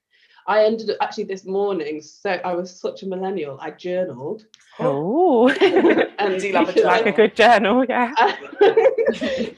I 0.49 0.65
ended 0.65 0.91
up 0.91 0.97
actually 1.01 1.25
this 1.25 1.45
morning. 1.45 2.01
So 2.01 2.31
I 2.31 2.55
was 2.55 2.75
such 2.75 3.03
a 3.03 3.07
millennial. 3.07 3.59
I 3.61 3.71
journaled, 3.71 4.47
Oh, 4.81 5.49
and 6.19 6.41
Do 6.41 6.47
you 6.47 6.53
love 6.55 6.69
a 6.69 6.73
because 6.73 6.85
like 6.85 7.07
a 7.07 7.13
good 7.13 7.37
journal, 7.37 7.85
yeah. 7.89 8.13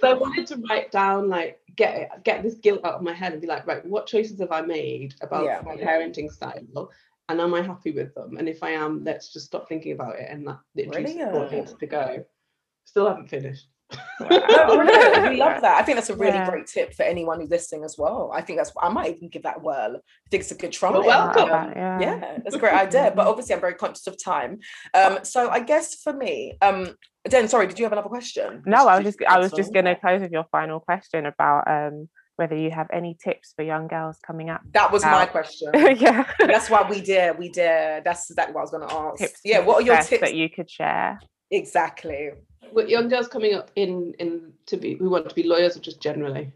so 0.00 0.09
I 0.09 0.14
wanted 0.14 0.46
to 0.48 0.57
write 0.68 0.90
down 0.90 1.29
like 1.29 1.61
get 1.76 2.22
get 2.24 2.42
this 2.42 2.55
guilt 2.55 2.81
out 2.85 2.94
of 2.94 3.03
my 3.03 3.12
head 3.12 3.33
and 3.33 3.40
be 3.40 3.46
like, 3.46 3.66
right, 3.66 3.85
what 3.87 4.07
choices 4.07 4.40
have 4.40 4.53
I 4.53 4.62
made 4.62 5.14
about 5.22 5.44
Yeah. 5.44 5.62
my 5.64 5.76
parenting 5.76 6.31
style? 6.31 6.90
And 7.29 7.40
am 7.40 7.55
I 7.55 7.62
happy 7.62 7.92
with 7.92 8.12
them? 8.14 8.37
And 8.38 8.48
if 8.48 8.62
I 8.62 8.70
am, 8.70 9.05
let's 9.05 9.33
just 9.33 9.46
stop 9.46 9.68
thinking 9.68 9.92
about 9.92 10.16
it 10.18 10.26
and 10.29 10.46
that 10.48 10.59
literally 10.74 11.11
is 11.12 11.16
what 11.16 11.31
Brilliant. 11.33 11.53
needs 11.53 11.74
to 11.74 11.87
go. 11.87 12.24
Still 12.85 13.07
haven't 13.07 13.29
finished. 13.29 13.68
No, 14.20 14.29
no, 14.29 15.26
we 15.31 15.37
love 15.37 15.61
that. 15.62 15.79
I 15.79 15.83
think 15.83 15.96
that's 15.96 16.11
a 16.11 16.16
really 16.16 16.38
Yeah. 16.38 16.48
great 16.50 16.66
tip 16.66 16.94
for 16.94 17.03
anyone 17.03 17.40
who's 17.40 17.50
listening 17.50 17.85
as 17.85 17.96
well. 17.98 18.31
I 18.35 18.42
think 18.42 18.59
that's 18.59 18.72
I 18.81 18.88
might 18.88 19.16
even 19.16 19.29
give 19.29 19.42
that 19.42 19.57
a 19.59 19.61
whirl. 19.61 19.96
I 19.96 20.29
think 20.31 20.42
it's 20.42 20.53
a 20.53 20.57
good 20.57 20.72
try. 20.72 20.90
You're 20.92 21.05
welcome. 21.05 21.48
Yeah. 21.48 22.00
Yeah, 22.00 22.38
it's 22.44 22.55
a 22.55 22.59
great 22.59 22.74
idea. 22.74 23.12
But 23.14 23.26
obviously 23.29 23.55
I'm 23.55 23.61
very 23.61 23.74
conscious 23.74 24.07
of 24.07 24.22
time. 24.22 24.59
Um, 24.94 25.20
so 25.22 25.48
I 25.50 25.61
guess 25.61 25.96
for 25.96 26.12
me, 26.12 26.57
um 26.62 26.94
Den, 27.29 27.48
sorry, 27.48 27.66
did 27.66 27.79
you 27.79 27.85
have 27.85 27.92
another 27.92 28.09
question? 28.09 28.62
No, 28.64 28.88
I 28.88 28.96
was 28.96 29.05
just 29.05 29.18
I 29.29 29.38
was 29.38 29.53
just 29.53 29.74
gonna 29.74 29.94
close 29.96 30.20
with 30.22 30.33
your 30.33 30.46
final 30.50 30.81
question 30.81 31.26
about 31.26 31.68
um 31.68 32.09
whether 32.37 32.57
you 32.57 32.70
have 32.70 32.87
any 32.90 33.18
tips 33.22 33.53
for 33.55 33.62
young 33.62 33.87
girls 33.87 34.18
coming 34.26 34.48
up. 34.48 34.62
that 34.72 34.90
was 34.90 35.05
my 35.05 35.26
question. 35.26 35.70
yeah. 35.74 36.24
That's 36.38 36.70
why 36.70 36.88
we 36.88 37.03
did, 37.03 37.38
we 37.38 37.50
did. 37.50 38.03
That's 38.03 38.31
exactly 38.31 38.55
what 38.55 38.61
I 38.61 38.62
was 38.62 38.70
gonna 38.70 38.87
ask. 38.90 39.18
Tips 39.18 39.40
yeah, 39.44 39.59
to 39.59 39.64
what 39.64 39.83
are 39.83 39.85
your 39.85 39.96
tips? 40.03 40.22
that 40.22 40.35
you 40.35 40.48
could 40.48 40.70
share? 40.70 41.18
Exactly. 41.50 42.30
With 42.72 42.88
young 42.88 43.08
girls 43.08 43.28
coming 43.28 43.54
up 43.54 43.70
in 43.76 44.14
in 44.18 44.52
to 44.66 44.76
be 44.76 44.94
we 44.96 45.08
want 45.08 45.28
to 45.28 45.34
be 45.34 45.42
lawyers 45.42 45.76
or 45.76 45.80
just 45.80 46.00
generally. 46.00 46.52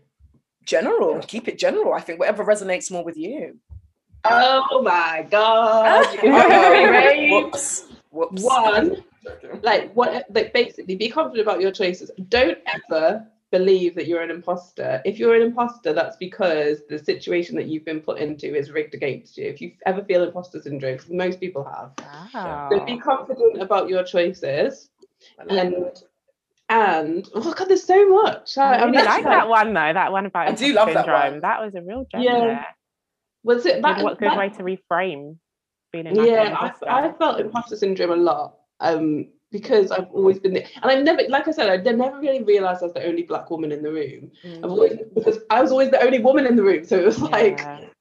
General, 0.64 1.20
keep 1.22 1.48
it 1.48 1.58
general. 1.58 1.92
I 1.92 2.00
think 2.00 2.18
whatever 2.18 2.44
resonates 2.44 2.90
more 2.90 3.04
with 3.04 3.16
you. 3.16 3.58
Oh 4.24 4.80
my 4.82 5.26
god. 5.30 6.06
Whoops. 7.30 7.86
Whoops. 8.10 8.42
One, 8.42 9.04
like 9.62 9.92
what 9.94 10.24
like 10.32 10.52
basically 10.52 10.96
be 10.96 11.10
confident 11.10 11.46
about 11.46 11.60
your 11.60 11.72
choices 11.72 12.10
don't 12.28 12.58
ever 12.66 13.26
believe 13.58 13.94
that 13.94 14.06
you're 14.08 14.22
an 14.22 14.30
imposter 14.30 15.00
if 15.04 15.18
you're 15.18 15.36
an 15.36 15.42
imposter 15.42 15.92
that's 15.92 16.16
because 16.16 16.82
the 16.88 16.98
situation 16.98 17.54
that 17.54 17.66
you've 17.66 17.84
been 17.84 18.00
put 18.00 18.18
into 18.18 18.54
is 18.60 18.70
rigged 18.70 18.94
against 18.94 19.36
you 19.38 19.46
if 19.46 19.60
you 19.60 19.70
ever 19.86 20.02
feel 20.04 20.24
imposter 20.24 20.60
syndrome, 20.60 20.98
most 21.10 21.38
people 21.38 21.62
have 21.62 21.92
so 22.32 22.84
be 22.84 22.98
confident 22.98 23.62
about 23.62 23.88
your 23.88 24.02
choices 24.02 24.90
and 25.38 26.02
and 26.68 27.28
oh 27.34 27.54
god 27.56 27.68
there's 27.68 27.84
so 27.84 28.08
much 28.08 28.58
I 28.58 28.74
I, 28.74 28.78
I'm 28.80 28.90
really 28.90 29.04
like 29.04 29.24
literally 29.24 29.36
that 29.36 29.48
one 29.48 29.74
though. 29.74 29.92
That 29.92 30.12
one 30.12 30.26
about 30.26 30.48
I 30.48 30.52
do 30.52 30.70
imposter 30.70 30.94
love 30.94 31.06
that 31.06 31.30
one. 31.32 31.40
That 31.40 31.62
was 31.62 31.74
a 31.74 31.82
real 31.82 32.06
gem 32.10 32.22
Yeah. 32.22 32.40
there. 32.40 32.66
Was 33.42 33.66
it 33.66 33.82
back? 33.82 34.02
What 34.02 34.18
good 34.18 34.30
back, 34.30 34.38
way 34.38 34.48
to 34.48 34.62
reframe 34.62 35.36
feeling? 35.92 36.16
Like 36.16 36.28
yeah, 36.28 36.70
I, 36.88 37.08
I 37.08 37.12
felt 37.12 37.40
imposter 37.40 37.76
syndrome 37.76 38.10
a 38.10 38.16
lot. 38.16 38.56
Um, 38.80 39.28
because 39.54 39.92
I've 39.92 40.10
always 40.10 40.40
been 40.40 40.52
there. 40.52 40.66
And 40.82 40.90
I've 40.90 41.04
never, 41.04 41.22
like 41.28 41.46
I 41.46 41.52
said, 41.52 41.70
I 41.70 41.76
never 41.92 42.18
really 42.18 42.42
realized 42.42 42.82
I 42.82 42.86
was 42.86 42.94
the 42.94 43.06
only 43.06 43.22
black 43.22 43.52
woman 43.52 43.70
in 43.70 43.84
the 43.84 43.92
room. 43.92 44.32
Mm. 44.42 44.64
I've 44.64 44.70
always 44.72 44.98
because 45.14 45.38
I 45.48 45.62
was 45.62 45.70
always 45.70 45.92
the 45.92 46.02
only 46.02 46.18
woman 46.18 46.44
in 46.44 46.56
the 46.56 46.64
room. 46.64 46.84
So 46.84 46.98
it 46.98 47.04
was 47.04 47.20
yeah, 47.20 47.26
like, 47.26 47.58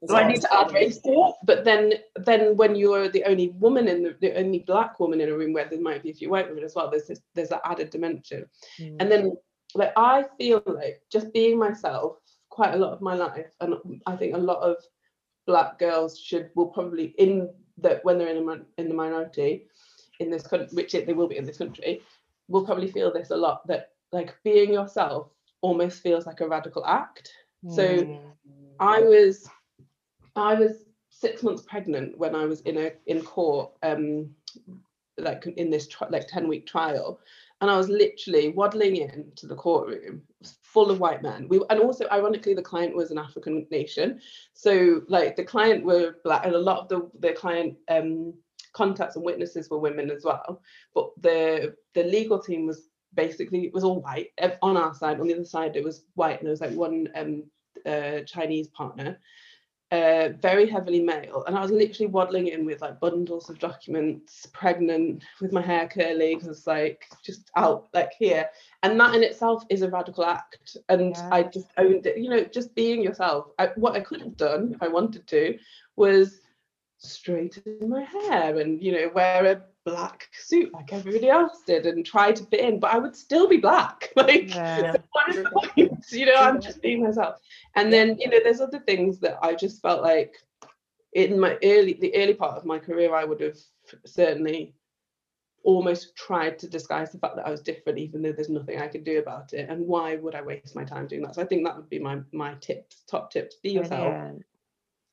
do 0.07 0.15
I 0.15 0.27
need 0.27 0.41
to 0.41 0.51
add 0.51 0.71
race 0.71 0.97
to 1.01 1.09
it? 1.09 1.35
But 1.45 1.63
then 1.63 1.93
then 2.15 2.57
when 2.57 2.75
you're 2.75 3.07
the 3.07 3.23
only 3.25 3.49
woman 3.49 3.87
in 3.87 4.01
the, 4.01 4.15
the 4.19 4.35
only 4.35 4.59
black 4.65 4.99
woman 4.99 5.21
in 5.21 5.29
a 5.29 5.37
room 5.37 5.53
where 5.53 5.69
there 5.69 5.79
might 5.79 6.01
be 6.01 6.09
a 6.09 6.15
few 6.15 6.31
white 6.31 6.49
women 6.49 6.63
as 6.63 6.73
well, 6.73 6.89
there's 6.89 7.05
this, 7.05 7.21
there's 7.35 7.49
that 7.49 7.61
added 7.65 7.91
dimension. 7.91 8.47
Mm. 8.79 8.95
And 8.99 9.11
then 9.11 9.37
like 9.75 9.93
I 9.95 10.25
feel 10.39 10.63
like 10.65 11.03
just 11.11 11.31
being 11.33 11.59
myself 11.59 12.17
quite 12.49 12.73
a 12.73 12.77
lot 12.77 12.93
of 12.93 13.01
my 13.01 13.13
life, 13.13 13.51
and 13.61 13.75
I 14.07 14.15
think 14.15 14.33
a 14.33 14.39
lot 14.39 14.63
of 14.63 14.77
black 15.45 15.77
girls 15.77 16.19
should 16.19 16.49
will 16.55 16.73
probably 16.77 17.13
in 17.19 17.47
that 17.77 18.03
when 18.03 18.17
they're 18.17 18.35
in 18.35 18.43
the 18.43 18.65
in 18.79 18.87
the 18.87 18.95
minority 18.95 19.67
in 20.19 20.29
this 20.29 20.43
country, 20.43 20.67
which 20.73 20.93
they 20.93 21.13
will 21.13 21.27
be 21.27 21.37
in 21.37 21.45
this 21.45 21.57
country, 21.57 22.01
will 22.47 22.65
probably 22.65 22.91
feel 22.91 23.11
this 23.11 23.31
a 23.31 23.37
lot 23.37 23.65
that 23.67 23.91
like 24.11 24.35
being 24.43 24.73
yourself 24.73 25.29
almost 25.61 26.01
feels 26.01 26.25
like 26.25 26.41
a 26.41 26.47
radical 26.47 26.85
act. 26.85 27.31
Mm. 27.65 27.75
So 27.75 28.19
I 28.79 29.01
was 29.01 29.49
I 30.35 30.53
was 30.55 30.85
six 31.09 31.43
months 31.43 31.63
pregnant 31.63 32.17
when 32.17 32.35
I 32.35 32.45
was 32.45 32.61
in 32.61 32.77
a 32.77 32.91
in 33.07 33.21
court, 33.23 33.71
um, 33.83 34.29
like 35.17 35.45
in 35.45 35.69
this 35.69 35.87
tri- 35.87 36.09
like 36.09 36.27
10 36.27 36.47
week 36.47 36.67
trial. 36.67 37.19
And 37.61 37.71
I 37.71 37.77
was 37.77 37.87
literally 37.87 38.49
waddling 38.49 38.97
into 38.97 39.47
the 39.47 39.55
courtroom 39.55 40.21
full 40.61 40.91
of 40.91 40.99
white 40.99 41.21
men. 41.21 41.47
We 41.47 41.61
and 41.69 41.79
also 41.79 42.05
ironically 42.11 42.53
the 42.53 42.61
client 42.61 42.93
was 42.93 43.09
an 43.09 43.17
African 43.17 43.65
nation. 43.71 44.19
So 44.53 45.01
like 45.07 45.37
the 45.37 45.45
client 45.45 45.85
were 45.85 46.15
black 46.23 46.45
and 46.45 46.55
a 46.55 46.59
lot 46.59 46.79
of 46.79 46.89
the, 46.89 47.27
the 47.27 47.33
client 47.33 47.77
um 47.89 48.33
contacts 48.73 49.15
and 49.15 49.25
witnesses 49.25 49.69
were 49.69 49.79
women 49.79 50.11
as 50.11 50.23
well. 50.23 50.61
But 50.93 51.09
the 51.21 51.75
the 51.93 52.03
legal 52.03 52.39
team 52.39 52.67
was 52.67 52.89
basically 53.15 53.65
it 53.65 53.73
was 53.73 53.83
all 53.83 54.01
white 54.01 54.31
on 54.61 54.77
our 54.77 54.93
side. 54.93 55.19
On 55.19 55.27
the 55.27 55.35
other 55.35 55.45
side, 55.45 55.75
it 55.75 55.83
was 55.83 56.05
white, 56.15 56.39
and 56.39 56.45
there 56.45 56.51
was 56.51 56.61
like 56.61 56.73
one 56.73 57.09
um, 57.15 57.43
uh, 57.85 58.21
Chinese 58.21 58.67
partner, 58.67 59.19
uh, 59.91 60.29
very 60.41 60.67
heavily 60.67 61.01
male. 61.01 61.43
And 61.45 61.55
I 61.55 61.61
was 61.61 61.71
literally 61.71 62.07
waddling 62.07 62.47
in 62.47 62.65
with 62.65 62.81
like 62.81 62.99
bundles 62.99 63.49
of 63.49 63.59
documents, 63.59 64.47
pregnant, 64.47 65.23
with 65.39 65.51
my 65.51 65.61
hair 65.61 65.87
curly, 65.87 66.35
because 66.35 66.65
like 66.65 67.05
just 67.23 67.51
out 67.55 67.87
like 67.93 68.11
here. 68.17 68.49
And 68.81 68.99
that 68.99 69.15
in 69.15 69.23
itself 69.23 69.63
is 69.69 69.83
a 69.83 69.89
radical 69.89 70.25
act. 70.25 70.77
And 70.89 71.15
yeah. 71.15 71.29
I 71.31 71.43
just 71.43 71.67
owned 71.77 72.05
it. 72.05 72.17
You 72.17 72.29
know, 72.29 72.43
just 72.43 72.73
being 72.75 73.03
yourself. 73.03 73.47
I, 73.59 73.67
what 73.75 73.95
I 73.95 73.99
could 73.99 74.21
have 74.21 74.37
done 74.37 74.73
if 74.73 74.81
I 74.81 74.87
wanted 74.87 75.27
to 75.27 75.57
was 75.95 76.39
straighten 77.03 77.89
my 77.89 78.03
hair 78.03 78.59
and 78.59 78.81
you 78.81 78.91
know 78.91 79.11
wear 79.13 79.45
a 79.45 79.61
black 79.85 80.29
suit 80.31 80.73
like 80.73 80.93
everybody 80.93 81.29
else 81.29 81.61
did 81.67 81.85
and 81.85 82.05
try 82.05 82.31
to 82.31 82.45
fit 82.45 82.61
in 82.61 82.79
but 82.79 82.93
i 82.93 82.97
would 82.97 83.15
still 83.15 83.47
be 83.47 83.57
black. 83.57 84.09
Like 84.15 84.53
yeah. 84.55 84.95
what 85.11 85.29
is 85.29 85.43
the 85.43 85.49
point 85.49 86.05
you 86.11 86.25
know 86.25 86.35
i'm 86.35 86.61
just 86.61 86.81
being 86.81 87.03
myself. 87.03 87.39
And 87.75 87.91
then 87.91 88.17
you 88.19 88.29
know 88.29 88.39
there's 88.41 88.61
other 88.61 88.79
things 88.79 89.19
that 89.19 89.37
i 89.41 89.53
just 89.53 89.81
felt 89.81 90.01
like 90.01 90.35
in 91.13 91.39
my 91.39 91.57
early 91.63 91.97
the 91.99 92.15
early 92.15 92.33
part 92.33 92.57
of 92.57 92.65
my 92.65 92.79
career 92.79 93.13
i 93.13 93.25
would 93.25 93.41
have 93.41 93.57
certainly 94.05 94.73
almost 95.63 96.15
tried 96.15 96.59
to 96.59 96.69
disguise 96.69 97.11
the 97.11 97.17
fact 97.17 97.35
that 97.35 97.47
i 97.47 97.51
was 97.51 97.61
different 97.61 97.97
even 97.97 98.21
though 98.21 98.31
there's 98.31 98.49
nothing 98.49 98.79
i 98.79 98.87
could 98.87 99.03
do 99.03 99.19
about 99.19 99.53
it. 99.53 99.69
And 99.69 99.85
why 99.87 100.15
would 100.15 100.35
i 100.35 100.41
waste 100.41 100.75
my 100.75 100.85
time 100.85 101.07
doing 101.07 101.23
that? 101.23 101.35
So 101.35 101.41
i 101.41 101.45
think 101.45 101.65
that 101.65 101.75
would 101.75 101.89
be 101.89 101.99
my 101.99 102.19
my 102.31 102.53
tips 102.61 103.03
top 103.07 103.31
tips 103.31 103.57
be 103.61 103.71
yourself 103.71 104.13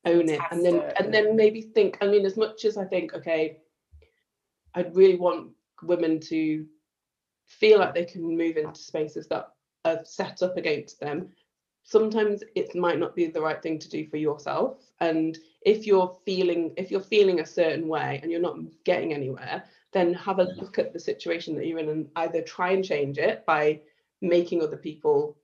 own 0.05 0.29
it 0.29 0.39
and 0.51 0.65
then 0.65 0.81
and 0.99 1.13
then 1.13 1.35
maybe 1.35 1.61
think 1.61 1.97
i 2.01 2.07
mean 2.07 2.25
as 2.25 2.35
much 2.35 2.65
as 2.65 2.75
i 2.75 2.85
think 2.85 3.13
okay 3.13 3.57
i'd 4.75 4.95
really 4.95 5.17
want 5.17 5.51
women 5.83 6.19
to 6.19 6.65
feel 7.45 7.79
like 7.79 7.93
they 7.93 8.05
can 8.05 8.35
move 8.37 8.57
into 8.57 8.79
spaces 8.79 9.27
that 9.27 9.49
are 9.85 9.99
set 10.03 10.41
up 10.41 10.57
against 10.57 10.99
them 10.99 11.29
sometimes 11.83 12.43
it 12.55 12.75
might 12.75 12.99
not 12.99 13.15
be 13.15 13.27
the 13.27 13.41
right 13.41 13.61
thing 13.61 13.79
to 13.79 13.89
do 13.89 14.07
for 14.07 14.17
yourself. 14.17 14.77
And 14.99 15.37
if 15.61 15.85
you're 15.85 16.15
feeling 16.25 16.73
if 16.77 16.91
you're 16.91 17.01
feeling 17.01 17.39
a 17.39 17.45
certain 17.45 17.87
way 17.87 18.19
and 18.21 18.31
you're 18.31 18.41
not 18.41 18.57
getting 18.83 19.13
anywhere 19.13 19.63
then 19.93 20.13
have 20.13 20.39
a 20.39 20.43
look 20.43 20.79
at 20.79 20.93
the 20.93 20.99
situation 20.99 21.53
that 21.55 21.67
you're 21.67 21.79
in 21.79 21.89
and 21.89 22.09
either 22.15 22.41
try 22.41 22.71
and 22.71 22.83
change 22.83 23.17
it 23.17 23.45
by 23.45 23.79
making 24.21 24.61
other 24.61 24.77
people 24.77 25.35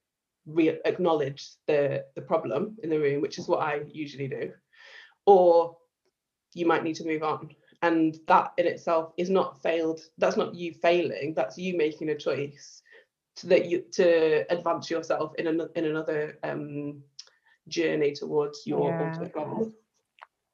re- 0.47 0.79
acknowledge 0.85 1.49
the 1.67 2.05
the 2.15 2.21
problem 2.21 2.77
in 2.83 2.89
the 2.89 2.99
room, 2.99 3.21
which 3.21 3.37
is 3.37 3.47
what 3.47 3.61
I 3.61 3.81
usually 3.91 4.27
do, 4.27 4.51
or 5.25 5.77
you 6.53 6.65
might 6.65 6.83
need 6.83 6.95
to 6.95 7.05
move 7.05 7.23
on. 7.23 7.49
And 7.83 8.17
that 8.27 8.53
in 8.57 8.65
itself 8.65 9.13
is 9.17 9.29
not 9.29 9.61
failed. 9.61 10.01
That's 10.17 10.37
not 10.37 10.55
you 10.55 10.73
failing. 10.73 11.33
That's 11.35 11.57
you 11.57 11.77
making 11.77 12.09
a 12.09 12.17
choice 12.17 12.81
to 13.37 13.47
that 13.47 13.65
you 13.65 13.83
to 13.93 14.51
advance 14.51 14.89
yourself 14.89 15.33
in 15.37 15.47
an, 15.47 15.67
in 15.75 15.85
another 15.85 16.39
um, 16.43 17.03
journey 17.67 18.13
towards 18.13 18.65
your 18.65 18.89
yeah. 18.89 19.09
ultimate 19.09 19.33
goal. 19.33 19.71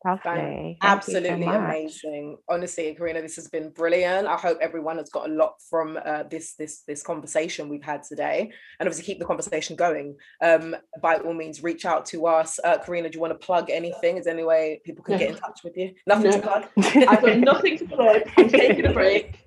Lovely. 0.06 0.78
Absolutely 0.82 1.44
so 1.44 1.50
amazing. 1.50 2.38
Honestly, 2.50 2.96
Korina, 3.00 3.22
this 3.22 3.36
has 3.38 3.48
been 3.48 3.70
brilliant. 3.70 4.28
I 4.28 4.36
hope 4.36 4.58
everyone 4.62 4.98
has 4.98 5.10
got 5.10 5.30
a 5.30 5.34
lot 5.34 5.56
from 5.70 5.98
uh, 6.06 6.24
this 6.24 6.56
this 6.56 6.84
this 6.88 7.02
conversation 7.02 7.70
we've 7.70 7.84
had 7.84 8.04
today, 8.04 8.52
and 8.80 8.88
obviously 8.88 9.06
keep 9.06 9.20
the 9.20 9.26
conversation 9.26 9.76
going. 9.76 10.16
Um, 10.42 10.76
by 11.02 11.16
all 11.18 11.34
means, 11.34 11.64
reach 11.64 11.86
out 11.86 12.06
to 12.08 12.28
us. 12.28 12.60
Uh, 12.64 12.78
Korina, 12.80 13.12
do 13.12 13.16
you 13.16 13.22
want 13.22 13.40
to 13.40 13.46
plug 13.46 13.70
anything? 13.70 14.18
Is 14.18 14.26
there 14.26 14.34
any 14.34 14.44
way 14.44 14.82
people 14.84 15.04
can 15.04 15.14
no. 15.14 15.20
get 15.20 15.30
in 15.32 15.38
touch 15.38 15.62
with 15.64 15.78
you? 15.78 15.94
Nothing 16.06 16.32
no. 16.32 16.38
to 16.38 16.42
plug. 16.42 16.66
I've 17.08 17.22
got 17.22 17.38
nothing 17.38 17.78
to 17.78 17.86
plug. 17.86 18.22
I'm 18.38 18.50
taking 18.50 18.86
a 18.86 18.94
break. 19.02 19.40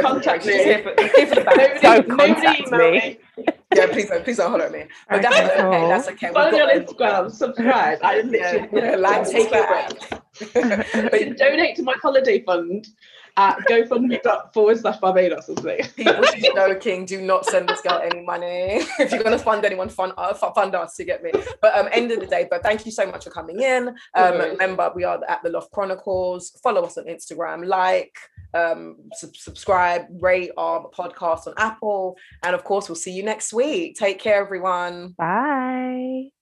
Contact 0.00 0.46
me. 0.46 0.76
Nobody, 1.82 2.06
nobody 2.06 2.64
email 2.66 2.90
me. 2.90 3.18
me 3.36 3.46
yeah, 3.74 3.86
please 3.86 4.08
don't, 4.08 4.24
please 4.24 4.36
don't 4.36 4.50
holler 4.50 4.64
at 4.64 4.72
me. 4.72 4.84
But 5.08 5.22
that's 5.22 5.38
okay. 5.38 5.88
That's 5.88 6.08
okay. 6.08 6.32
Follow 6.32 6.50
me 6.50 6.60
on 6.60 6.80
Instagram, 6.80 7.30
subscribe. 7.30 7.98
I 8.02 8.20
literally 8.22 8.68
yeah, 8.72 8.96
like, 8.96 9.28
take 9.28 9.52
a 9.52 9.66
break. 9.66 11.10
but 11.10 11.36
donate 11.36 11.76
to 11.76 11.82
my 11.82 11.94
holiday 12.00 12.42
fund 12.42 12.88
at 13.36 13.58
gofundme 13.68 14.20
forward 14.52 14.78
slash 14.78 14.98
Barbados 14.98 15.48
or 15.48 15.56
something. 15.56 15.84
People, 15.96 16.24
joking. 16.54 17.04
Do 17.04 17.20
not 17.20 17.46
send 17.46 17.68
this 17.68 17.80
girl 17.80 18.00
any 18.02 18.22
money. 18.22 18.46
if 18.98 19.10
you're 19.12 19.22
gonna 19.22 19.38
fund 19.38 19.64
anyone, 19.64 19.88
fund 19.88 20.12
uh, 20.16 20.34
fund 20.34 20.74
us 20.74 20.94
to 20.96 21.04
get 21.04 21.22
me. 21.22 21.32
But 21.60 21.76
um, 21.76 21.88
end 21.92 22.12
of 22.12 22.20
the 22.20 22.26
day, 22.26 22.46
but 22.48 22.62
thank 22.62 22.86
you 22.86 22.92
so 22.92 23.06
much 23.06 23.24
for 23.24 23.30
coming 23.30 23.60
in. 23.60 23.94
Um, 24.14 24.38
remember 24.38 24.92
we 24.94 25.04
are 25.04 25.20
at 25.28 25.42
the 25.42 25.50
Loft 25.50 25.72
Chronicles. 25.72 26.50
Follow 26.62 26.84
us 26.84 26.96
on 26.96 27.04
Instagram. 27.04 27.66
Like 27.66 28.16
um, 28.54 28.96
sub- 29.12 29.36
subscribe, 29.36 30.06
rate 30.20 30.50
our 30.56 30.88
podcast 30.90 31.46
on 31.46 31.54
Apple. 31.56 32.16
And 32.42 32.54
of 32.54 32.64
course, 32.64 32.88
we'll 32.88 32.96
see 32.96 33.12
you 33.12 33.22
next 33.22 33.52
week. 33.52 33.96
Take 33.96 34.18
care, 34.18 34.40
everyone. 34.40 35.14
Bye. 35.18 36.33